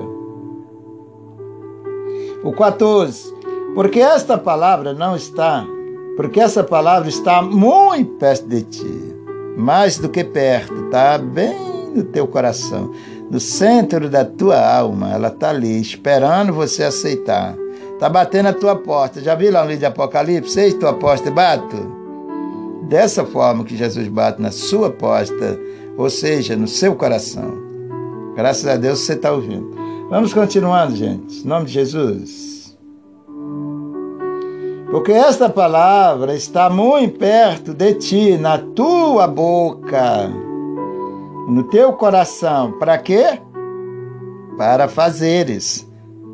O 2.44 2.52
14. 2.52 3.40
Porque 3.76 4.00
esta 4.00 4.38
palavra 4.38 4.94
não 4.94 5.16
está, 5.16 5.66
porque 6.18 6.40
essa 6.40 6.64
palavra 6.64 7.08
está 7.08 7.42
muito 7.42 8.16
perto 8.16 8.48
de 8.48 8.64
ti, 8.64 9.16
mais 9.56 9.98
do 9.98 10.10
que 10.10 10.24
perto, 10.24 10.86
está 10.86 11.18
bem 11.18 11.92
no 11.94 12.04
teu 12.04 12.28
coração, 12.28 12.92
no 13.30 13.40
centro 13.40 14.10
da 14.10 14.26
tua 14.26 14.60
alma. 14.60 15.12
Ela 15.12 15.28
está 15.28 15.50
ali, 15.50 15.80
esperando 15.80 16.54
você 16.54 16.84
aceitar. 16.84 17.56
Está 17.94 18.10
batendo 18.10 18.50
a 18.50 18.54
tua 18.54 18.76
porta. 18.76 19.22
Já 19.22 19.36
viu 19.36 19.52
lá 19.52 19.62
no 19.62 19.68
livro 19.68 19.80
de 19.80 19.86
Apocalipse? 19.86 20.60
Eis 20.60 20.74
tua 20.74 20.94
porta 20.94 21.30
bato. 21.30 22.00
Dessa 22.84 23.26
forma 23.26 23.64
que 23.64 23.78
Jesus 23.78 24.08
bate 24.08 24.42
na 24.42 24.52
sua 24.52 24.90
porta 24.90 25.60
ou 26.00 26.10
seja, 26.10 26.56
no 26.56 26.66
seu 26.66 26.96
coração. 26.96 27.58
Graças 28.34 28.66
a 28.66 28.78
Deus 28.78 29.00
você 29.00 29.16
está 29.16 29.34
ouvindo. 29.34 29.70
Vamos 30.10 30.34
continuando, 30.34 30.96
gente. 30.96 31.42
Em 31.44 31.46
nome 31.46 31.66
de 31.66 31.74
Jesus. 31.74 32.78
Porque 34.90 35.12
esta 35.12 35.50
palavra 35.50 36.34
está 36.34 36.70
muito 36.70 37.20
perto 37.20 37.74
de 37.74 37.96
ti, 37.96 38.38
na 38.38 38.58
tua 38.58 39.28
boca, 39.28 40.32
no 41.50 41.64
teu 41.64 41.94
coração. 41.94 42.74
Para 42.74 42.98
quê? 42.98 43.40
Para 44.58 44.88
fazeres. 44.88 45.88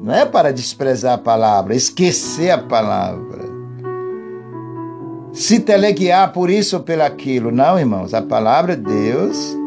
Não 0.03 0.13
é 0.13 0.25
para 0.25 0.53
desprezar 0.53 1.13
a 1.13 1.17
palavra, 1.17 1.73
esquecer 1.73 2.51
a 2.51 2.57
palavra. 2.57 3.45
Se 5.31 5.59
teleguiar 5.59 6.31
por 6.31 6.49
isso 6.49 6.77
ou 6.77 6.83
pelo 6.83 7.03
aquilo. 7.03 7.51
Não, 7.51 7.79
irmãos. 7.79 8.13
A 8.13 8.21
palavra 8.21 8.75
de 8.75 8.83
Deus, 8.83 9.57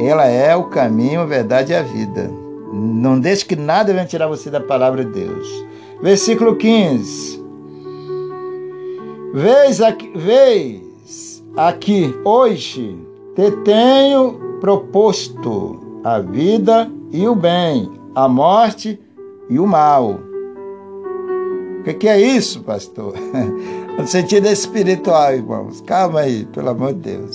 ela 0.00 0.26
é 0.26 0.56
o 0.56 0.64
caminho, 0.64 1.20
a 1.20 1.26
verdade 1.26 1.72
e 1.72 1.76
a 1.76 1.82
vida. 1.82 2.30
Não 2.72 3.20
deixe 3.20 3.44
que 3.44 3.56
nada 3.56 3.92
venha 3.92 4.04
tirar 4.04 4.26
você 4.26 4.50
da 4.50 4.60
palavra 4.60 5.04
de 5.04 5.12
Deus. 5.12 5.48
Versículo 6.02 6.56
15. 6.56 7.44
Vês 9.32 9.80
aqui, 9.80 10.12
vês 10.14 11.42
aqui 11.56 12.14
hoje 12.24 13.05
te 13.36 13.50
tenho 13.50 14.58
proposto 14.60 16.00
a 16.02 16.18
vida 16.18 16.90
e 17.12 17.28
o 17.28 17.34
bem, 17.34 17.92
a 18.14 18.26
morte 18.26 18.98
e 19.50 19.58
o 19.58 19.66
mal. 19.66 20.18
O 21.78 21.82
que, 21.84 21.92
que 21.92 22.08
é 22.08 22.18
isso, 22.18 22.62
pastor? 22.64 23.14
No 23.96 24.06
sentido 24.06 24.46
espiritual, 24.46 25.32
irmãos. 25.32 25.80
Calma 25.80 26.20
aí, 26.20 26.44
pelo 26.44 26.68
amor 26.68 26.92
de 26.92 27.00
Deus. 27.00 27.34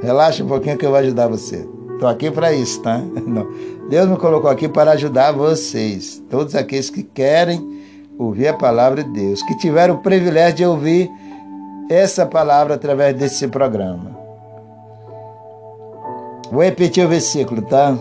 Relaxa 0.00 0.42
um 0.42 0.48
pouquinho 0.48 0.78
que 0.78 0.86
eu 0.86 0.88
vou 0.88 0.98
ajudar 0.98 1.28
você. 1.28 1.68
Estou 1.92 2.08
aqui 2.08 2.30
para 2.30 2.54
isso, 2.54 2.80
tá? 2.80 3.02
Não. 3.26 3.46
Deus 3.90 4.08
me 4.08 4.16
colocou 4.16 4.48
aqui 4.48 4.66
para 4.66 4.92
ajudar 4.92 5.32
vocês, 5.32 6.24
todos 6.30 6.54
aqueles 6.54 6.88
que 6.88 7.02
querem 7.02 7.82
ouvir 8.18 8.48
a 8.48 8.54
palavra 8.54 9.04
de 9.04 9.10
Deus, 9.10 9.42
que 9.42 9.58
tiveram 9.58 9.96
o 9.96 9.98
privilégio 9.98 10.56
de 10.56 10.64
ouvir 10.64 11.10
essa 11.90 12.24
palavra 12.24 12.76
através 12.76 13.14
desse 13.14 13.46
programa. 13.46 14.17
Vou 16.50 16.62
repetir 16.62 17.04
o 17.04 17.08
versículo, 17.08 17.62
tá? 17.62 17.96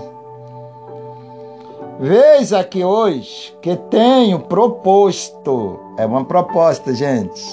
Veis 1.99 2.53
aqui 2.53 2.83
hoje 2.83 3.57
que 3.61 3.75
tenho 3.75 4.39
proposto, 4.39 5.79
é 5.97 6.05
uma 6.05 6.23
proposta, 6.23 6.93
gente, 6.93 7.43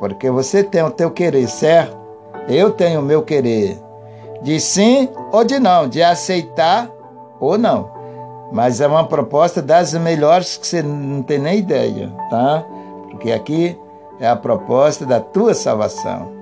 porque 0.00 0.28
você 0.28 0.64
tem 0.64 0.82
o 0.82 0.90
teu 0.90 1.10
querer, 1.10 1.48
certo? 1.48 1.96
Eu 2.48 2.70
tenho 2.70 3.00
o 3.00 3.04
meu 3.04 3.22
querer, 3.22 3.80
de 4.42 4.58
sim 4.58 5.08
ou 5.30 5.44
de 5.44 5.60
não, 5.60 5.88
de 5.88 6.02
aceitar 6.02 6.90
ou 7.38 7.56
não. 7.56 7.90
Mas 8.50 8.80
é 8.80 8.86
uma 8.86 9.06
proposta 9.06 9.62
das 9.62 9.94
melhores 9.94 10.56
que 10.56 10.66
você 10.66 10.82
não 10.82 11.22
tem 11.22 11.38
nem 11.38 11.58
ideia, 11.58 12.12
tá? 12.28 12.66
Porque 13.08 13.30
aqui 13.30 13.78
é 14.18 14.28
a 14.28 14.36
proposta 14.36 15.06
da 15.06 15.20
tua 15.20 15.54
salvação. 15.54 16.41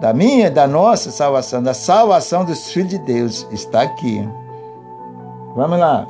Da 0.00 0.14
minha 0.14 0.46
e 0.46 0.50
da 0.50 0.66
nossa 0.66 1.10
salvação, 1.10 1.62
da 1.62 1.74
salvação 1.74 2.44
dos 2.44 2.72
filhos 2.72 2.90
de 2.90 2.98
Deus, 2.98 3.46
está 3.50 3.82
aqui. 3.82 4.26
Vamos 5.54 5.78
lá. 5.78 6.06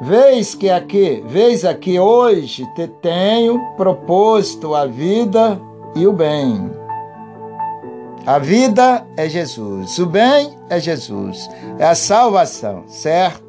Vês 0.00 0.54
que 0.54 0.70
aqui, 0.70 1.24
vês 1.26 1.64
aqui 1.64 1.98
hoje 1.98 2.64
te 2.74 2.86
tenho 2.86 3.58
proposto 3.76 4.74
a 4.74 4.86
vida 4.86 5.60
e 5.96 6.06
o 6.06 6.12
bem. 6.12 6.70
A 8.24 8.38
vida 8.38 9.06
é 9.16 9.28
Jesus, 9.28 9.98
o 9.98 10.06
bem 10.06 10.56
é 10.68 10.78
Jesus, 10.78 11.48
é 11.78 11.86
a 11.86 11.94
salvação, 11.94 12.84
certo? 12.86 13.42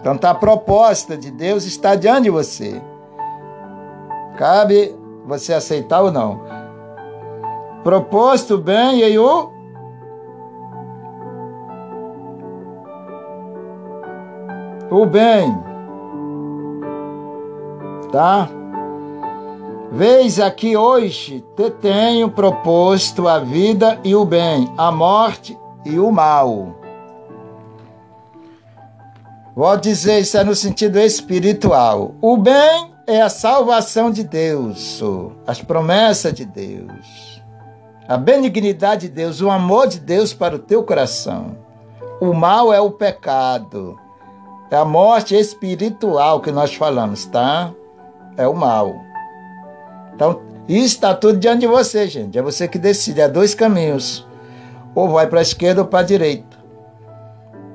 Então 0.00 0.18
tá 0.18 0.30
a 0.30 0.34
proposta 0.34 1.16
de 1.16 1.30
Deus 1.30 1.64
está 1.64 1.94
diante 1.94 2.24
de 2.24 2.30
você. 2.30 2.82
Cabe 4.36 4.94
você 5.30 5.54
aceitar 5.54 6.02
ou 6.02 6.10
não. 6.10 6.40
Proposto 7.82 8.58
bem 8.58 8.98
e 8.98 9.18
o 9.18 9.50
o 14.90 15.06
bem. 15.06 15.56
Tá? 18.12 18.48
Veis 19.92 20.38
aqui 20.38 20.76
hoje 20.76 21.44
te 21.56 21.70
tenho 21.70 22.30
proposto 22.30 23.28
a 23.28 23.38
vida 23.38 23.98
e 24.04 24.14
o 24.14 24.24
bem, 24.24 24.72
a 24.76 24.90
morte 24.90 25.56
e 25.84 25.98
o 25.98 26.10
mal. 26.10 26.76
Vou 29.54 29.76
dizer 29.76 30.20
isso 30.20 30.36
é 30.36 30.44
no 30.44 30.54
sentido 30.54 30.98
espiritual. 30.98 32.14
O 32.20 32.36
bem 32.36 32.89
é 33.10 33.20
a 33.20 33.28
salvação 33.28 34.08
de 34.10 34.22
Deus, 34.22 35.02
as 35.44 35.60
promessas 35.60 36.32
de 36.32 36.44
Deus, 36.44 37.42
a 38.06 38.16
benignidade 38.16 39.08
de 39.08 39.14
Deus, 39.14 39.40
o 39.40 39.50
amor 39.50 39.88
de 39.88 39.98
Deus 39.98 40.32
para 40.32 40.54
o 40.54 40.60
teu 40.60 40.84
coração. 40.84 41.56
O 42.20 42.32
mal 42.32 42.72
é 42.72 42.80
o 42.80 42.90
pecado. 42.90 43.98
É 44.70 44.76
a 44.76 44.84
morte 44.84 45.34
espiritual 45.34 46.40
que 46.40 46.52
nós 46.52 46.72
falamos, 46.72 47.26
tá? 47.26 47.72
É 48.36 48.46
o 48.46 48.54
mal. 48.54 48.94
Então, 50.14 50.40
isso 50.68 50.94
está 50.94 51.12
tudo 51.12 51.38
diante 51.38 51.60
de 51.60 51.66
você, 51.66 52.06
gente. 52.06 52.38
É 52.38 52.42
você 52.42 52.68
que 52.68 52.78
decide. 52.78 53.20
É 53.20 53.28
dois 53.28 53.54
caminhos. 53.54 54.24
Ou 54.94 55.08
vai 55.08 55.26
para 55.26 55.40
a 55.40 55.42
esquerda 55.42 55.80
ou 55.80 55.86
para 55.88 56.00
a 56.00 56.04
direita. 56.04 56.56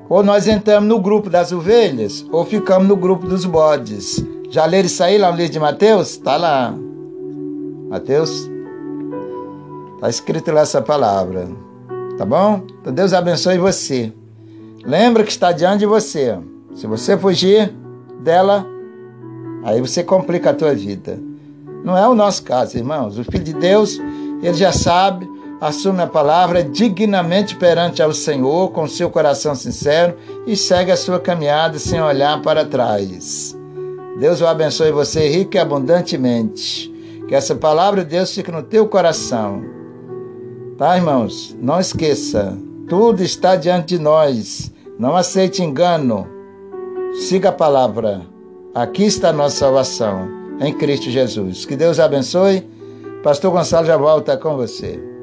Ou 0.08 0.22
nós 0.22 0.48
entramos 0.48 0.88
no 0.88 1.00
grupo 1.00 1.28
das 1.28 1.52
ovelhas, 1.52 2.24
ou 2.30 2.44
ficamos 2.44 2.88
no 2.88 2.96
grupo 2.96 3.26
dos 3.26 3.44
bodes. 3.44 4.24
Já 4.56 4.64
leram 4.64 4.86
isso 4.86 5.04
aí 5.04 5.18
lá 5.18 5.30
no 5.30 5.36
livro 5.36 5.52
de 5.52 5.60
Mateus? 5.60 6.12
Está 6.12 6.38
lá. 6.38 6.74
Mateus? 7.90 8.50
Está 9.96 10.08
escrito 10.08 10.50
lá 10.50 10.62
essa 10.62 10.80
palavra. 10.80 11.46
Tá 12.16 12.24
bom? 12.24 12.62
Então 12.80 12.90
Deus 12.90 13.12
abençoe 13.12 13.58
você. 13.58 14.14
Lembra 14.82 15.24
que 15.24 15.30
está 15.30 15.52
diante 15.52 15.80
de 15.80 15.86
você. 15.86 16.38
Se 16.74 16.86
você 16.86 17.18
fugir 17.18 17.70
dela, 18.24 18.66
aí 19.62 19.78
você 19.78 20.02
complica 20.02 20.48
a 20.48 20.54
tua 20.54 20.74
vida. 20.74 21.20
Não 21.84 21.94
é 21.94 22.08
o 22.08 22.14
nosso 22.14 22.42
caso, 22.42 22.78
irmãos. 22.78 23.18
O 23.18 23.24
Filho 23.24 23.44
de 23.44 23.52
Deus, 23.52 23.98
ele 24.42 24.54
já 24.54 24.72
sabe, 24.72 25.28
assume 25.60 26.00
a 26.00 26.06
palavra 26.06 26.64
dignamente 26.64 27.56
perante 27.56 28.02
ao 28.02 28.14
Senhor, 28.14 28.70
com 28.70 28.88
seu 28.88 29.10
coração 29.10 29.54
sincero 29.54 30.16
e 30.46 30.56
segue 30.56 30.90
a 30.90 30.96
sua 30.96 31.20
caminhada 31.20 31.78
sem 31.78 32.00
olhar 32.00 32.40
para 32.40 32.64
trás. 32.64 33.55
Deus 34.18 34.40
o 34.40 34.46
abençoe 34.46 34.90
você 34.90 35.28
rico 35.28 35.56
e 35.56 35.58
abundantemente. 35.58 36.92
Que 37.28 37.34
essa 37.34 37.54
palavra 37.54 38.04
de 38.04 38.10
Deus 38.10 38.32
fique 38.32 38.50
no 38.50 38.62
teu 38.62 38.86
coração. 38.88 39.62
Tá, 40.78 40.96
irmãos? 40.96 41.56
Não 41.60 41.80
esqueça, 41.80 42.56
tudo 42.88 43.22
está 43.22 43.56
diante 43.56 43.96
de 43.96 43.98
nós. 43.98 44.72
Não 44.98 45.16
aceite 45.16 45.62
engano. 45.62 46.26
Siga 47.14 47.48
a 47.50 47.52
palavra. 47.52 48.22
Aqui 48.74 49.04
está 49.04 49.30
a 49.30 49.32
nossa 49.32 49.56
salvação, 49.56 50.28
em 50.60 50.72
Cristo 50.72 51.10
Jesus. 51.10 51.64
Que 51.64 51.76
Deus 51.76 51.98
abençoe. 51.98 52.66
Pastor 53.22 53.50
Gonçalo 53.50 53.86
já 53.86 53.96
volta 53.96 54.36
com 54.36 54.56
você. 54.56 55.15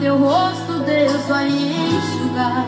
teu 0.00 0.16
rosto 0.16 0.72
Deus 0.84 1.22
vai 1.28 1.48
enxugar 1.48 2.66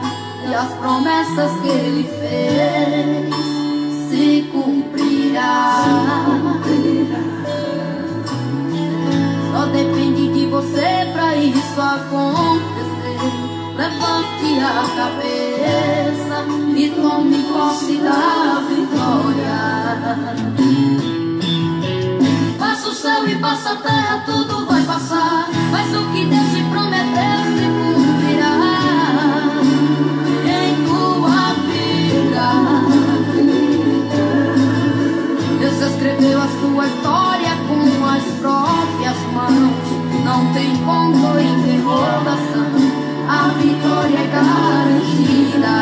e 0.49 0.55
as 0.55 0.68
promessas 0.74 1.53
que 1.61 1.68
ele 1.68 2.05
fez 2.20 3.35
se 4.09 4.49
cumprirá. 4.53 5.85
Só 9.53 9.66
depende 9.66 10.33
de 10.33 10.47
você 10.47 11.11
para 11.12 11.37
isso 11.37 11.81
acontecer. 11.81 12.87
Levante 13.77 14.59
a 14.61 14.85
cabeça 14.97 16.45
e 16.77 16.91
tome 16.91 17.43
posse 17.53 17.97
da 17.97 18.62
vitória. 18.68 19.57
Passa 22.59 22.89
o 22.89 22.95
céu 22.95 23.29
e 23.29 23.35
passa 23.37 23.72
a 23.72 23.77
terra, 23.77 24.22
tudo 24.27 24.66
vai. 24.66 24.76
Mas 24.99 25.95
o 25.95 26.11
que 26.11 26.25
Deus 26.25 26.49
te 26.55 26.63
prometeu 26.71 27.45
se 27.53 27.67
cumprirá 27.69 28.73
em 30.47 30.73
tua 30.87 31.53
vida. 31.69 32.47
Deus 35.61 35.79
escreveu 35.83 36.39
a 36.41 36.49
sua 36.49 36.87
história 36.87 37.53
com 37.69 38.07
as 38.07 38.25
próprias 38.41 39.19
mãos. 39.35 39.85
Não 40.25 40.51
tem 40.55 40.75
ponto 40.79 41.39
interrogação. 41.41 42.73
A 43.29 43.49
vitória 43.49 44.19
é 44.19 44.27
garantida. 44.33 45.77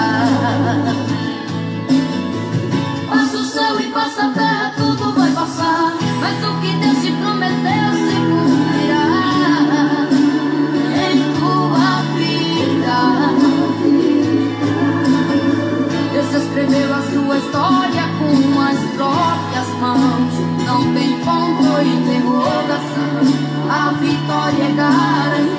Vitória 24.05 24.69
é. 24.69 25.54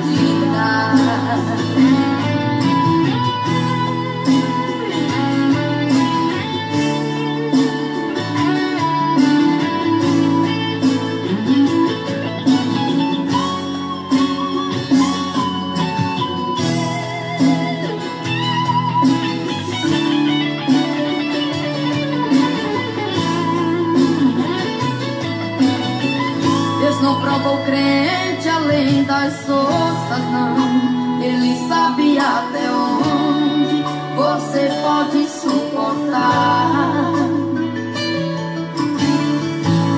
Sabe 31.67 32.17
até 32.17 32.71
onde 32.71 33.83
você 34.15 34.69
pode 34.81 35.27
suportar. 35.29 37.11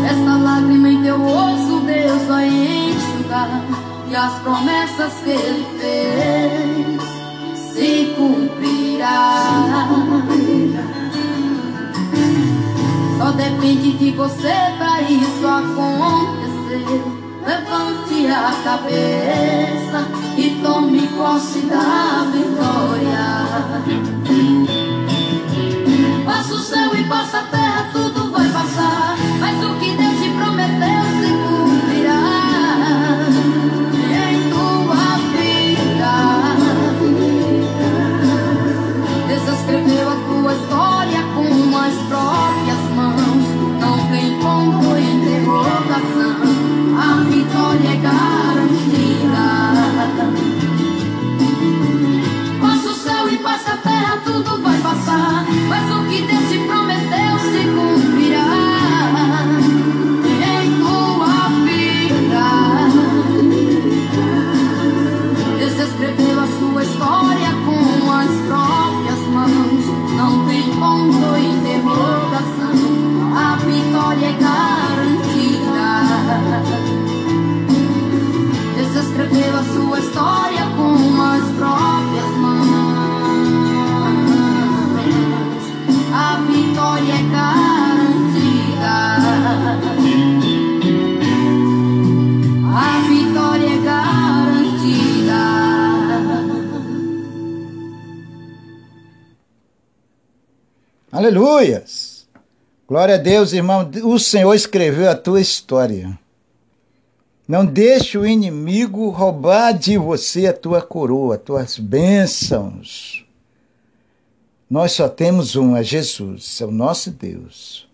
Essa 0.05 0.37
lágrima 0.37 0.89
em 0.89 1.03
teu 1.03 1.21
osso, 1.21 1.79
Deus 1.85 2.23
vai 2.23 2.47
enxugar. 2.47 3.61
E 4.09 4.15
as 4.15 4.33
promessas 4.39 5.13
que 5.23 5.29
Ele 5.31 5.65
fez 5.79 7.01
se 7.73 8.13
cumprirá. 8.15 9.87
Só 13.17 13.31
depende 13.31 13.97
de 13.97 14.11
você 14.11 14.53
pra 14.77 15.01
isso 15.01 15.45
acontecer. 15.45 15.76
A 18.37 18.51
cabeça 18.63 20.07
e 20.37 20.59
tome 20.61 21.07
posse 21.07 21.61
da 21.61 22.23
vitória. 22.31 23.47
Passa 26.23 26.53
o 26.53 26.59
céu 26.59 26.95
e 26.95 27.03
passa 27.05 27.39
a 27.39 27.43
terra, 27.43 27.89
tudo 27.91 28.29
vai 28.29 28.47
passar. 28.49 29.17
Mas 29.39 29.65
o 29.65 29.73
que 29.79 29.86
Deus 79.37 79.47
escreveu 79.47 79.55
a 79.55 79.63
sua 79.63 79.99
história 79.99 80.65
com 80.75 81.21
as 81.21 81.43
próprias 81.57 82.31
mãos. 82.37 82.67
A 86.11 86.37
vitória 86.41 87.13
é 87.13 87.23
garantida. 87.31 88.95
A 92.73 92.99
vitória 93.07 93.67
é 93.67 93.77
garantida. 93.77 95.41
Aleluias! 101.11 102.27
Glória 102.87 103.15
a 103.15 103.17
Deus, 103.17 103.53
irmão. 103.53 103.89
O 104.03 104.17
Senhor 104.17 104.53
escreveu 104.53 105.11
a 105.11 105.15
tua 105.15 105.39
história. 105.41 106.17
Não 107.47 107.65
deixe 107.65 108.17
o 108.17 108.27
inimigo 108.27 109.09
roubar 109.09 109.71
de 109.71 109.97
você 109.97 110.47
a 110.47 110.53
tua 110.53 110.81
coroa, 110.81 111.37
tuas 111.37 111.79
bênçãos. 111.79 113.25
Nós 114.69 114.91
só 114.91 115.07
temos 115.07 115.55
um, 115.55 115.77
é 115.77 115.81
Jesus, 115.81 116.59
é 116.59 116.65
o 116.65 116.71
nosso 116.71 117.09
Deus. 117.09 117.87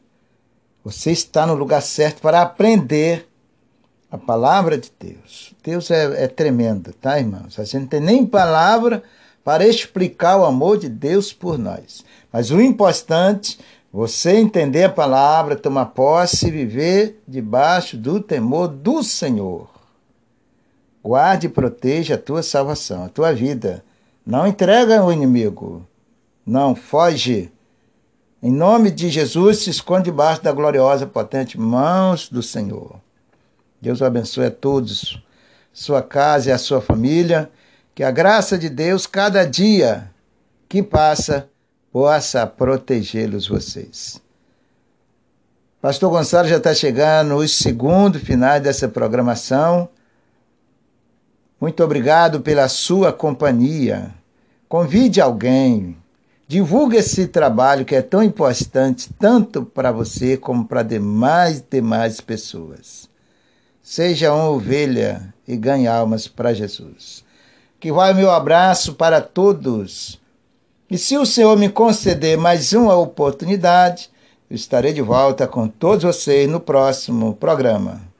Você 0.83 1.11
está 1.11 1.45
no 1.45 1.53
lugar 1.53 1.81
certo 1.81 2.19
para 2.19 2.41
aprender 2.41 3.27
a 4.09 4.17
palavra 4.17 4.75
de 4.77 4.91
Deus. 4.99 5.53
Deus 5.63 5.91
é, 5.91 6.23
é 6.23 6.27
tremendo, 6.27 6.91
tá, 6.93 7.19
irmãos? 7.19 7.59
A 7.59 7.63
gente 7.63 7.81
não 7.81 7.87
tem 7.87 7.99
nem 7.99 8.25
palavra 8.25 9.03
para 9.43 9.67
explicar 9.67 10.37
o 10.37 10.45
amor 10.45 10.79
de 10.79 10.89
Deus 10.89 11.31
por 11.31 11.59
nós. 11.59 12.03
Mas 12.31 12.49
o 12.49 12.59
importante, 12.59 13.59
você 13.93 14.37
entender 14.37 14.85
a 14.85 14.89
palavra, 14.89 15.55
tomar 15.55 15.85
posse 15.85 16.47
e 16.47 16.51
viver 16.51 17.21
debaixo 17.27 17.95
do 17.95 18.19
temor 18.19 18.67
do 18.67 19.03
Senhor. 19.03 19.69
Guarde 21.03 21.45
e 21.45 21.49
proteja 21.49 22.15
a 22.15 22.17
tua 22.17 22.41
salvação, 22.41 23.05
a 23.05 23.09
tua 23.09 23.31
vida. 23.31 23.85
Não 24.25 24.47
entrega 24.47 24.99
ao 24.99 25.13
inimigo. 25.13 25.85
Não, 26.43 26.73
foge. 26.73 27.51
Em 28.41 28.51
nome 28.51 28.89
de 28.89 29.09
Jesus, 29.09 29.59
se 29.59 29.69
esconde 29.69 30.05
debaixo 30.05 30.41
da 30.41 30.51
gloriosa, 30.51 31.05
potente 31.05 31.59
mãos 31.59 32.27
do 32.29 32.41
Senhor. 32.41 32.95
Deus 33.79 34.01
abençoe 34.01 34.47
a 34.47 34.51
todos, 34.51 35.21
sua 35.71 36.01
casa 36.01 36.49
e 36.49 36.51
a 36.51 36.57
sua 36.57 36.81
família. 36.81 37.51
Que 37.93 38.03
a 38.03 38.09
graça 38.09 38.57
de 38.57 38.69
Deus, 38.69 39.05
cada 39.05 39.45
dia 39.45 40.09
que 40.67 40.81
passa, 40.81 41.47
possa 41.93 42.47
protegê-los 42.47 43.47
vocês. 43.47 44.19
Pastor 45.79 46.09
Gonçalo 46.09 46.47
já 46.47 46.57
está 46.57 46.73
chegando 46.73 47.35
os 47.35 47.59
segundos 47.59 48.23
finais 48.23 48.63
dessa 48.63 48.87
programação. 48.87 49.87
Muito 51.61 51.83
obrigado 51.83 52.41
pela 52.41 52.67
sua 52.67 53.13
companhia. 53.13 54.11
Convide 54.67 55.21
alguém. 55.21 55.95
Divulgue 56.47 56.97
esse 56.97 57.27
trabalho 57.27 57.85
que 57.85 57.95
é 57.95 58.01
tão 58.01 58.23
importante, 58.23 59.13
tanto 59.19 59.63
para 59.63 59.91
você 59.91 60.35
como 60.35 60.65
para 60.65 60.81
demais, 60.81 61.63
demais 61.69 62.19
pessoas. 62.19 63.07
Seja 63.83 64.33
uma 64.33 64.49
ovelha 64.49 65.31
e 65.47 65.55
ganhe 65.55 65.85
almas 65.87 66.27
para 66.27 66.55
Jesus. 66.55 67.23
Que 67.79 67.91
vai 67.91 68.13
o 68.13 68.15
meu 68.15 68.31
abraço 68.31 68.95
para 68.95 69.21
todos. 69.21 70.22
E 70.93 70.97
se 70.99 71.17
o 71.17 71.25
Senhor 71.25 71.57
me 71.57 71.69
conceder 71.69 72.37
mais 72.37 72.71
uma 72.71 72.95
oportunidade, 72.95 74.11
eu 74.47 74.55
estarei 74.55 74.93
de 74.93 75.01
volta 75.01 75.47
com 75.47 75.67
todos 75.67 76.03
vocês 76.03 76.47
no 76.47 76.59
próximo 76.59 77.33
programa. 77.33 78.12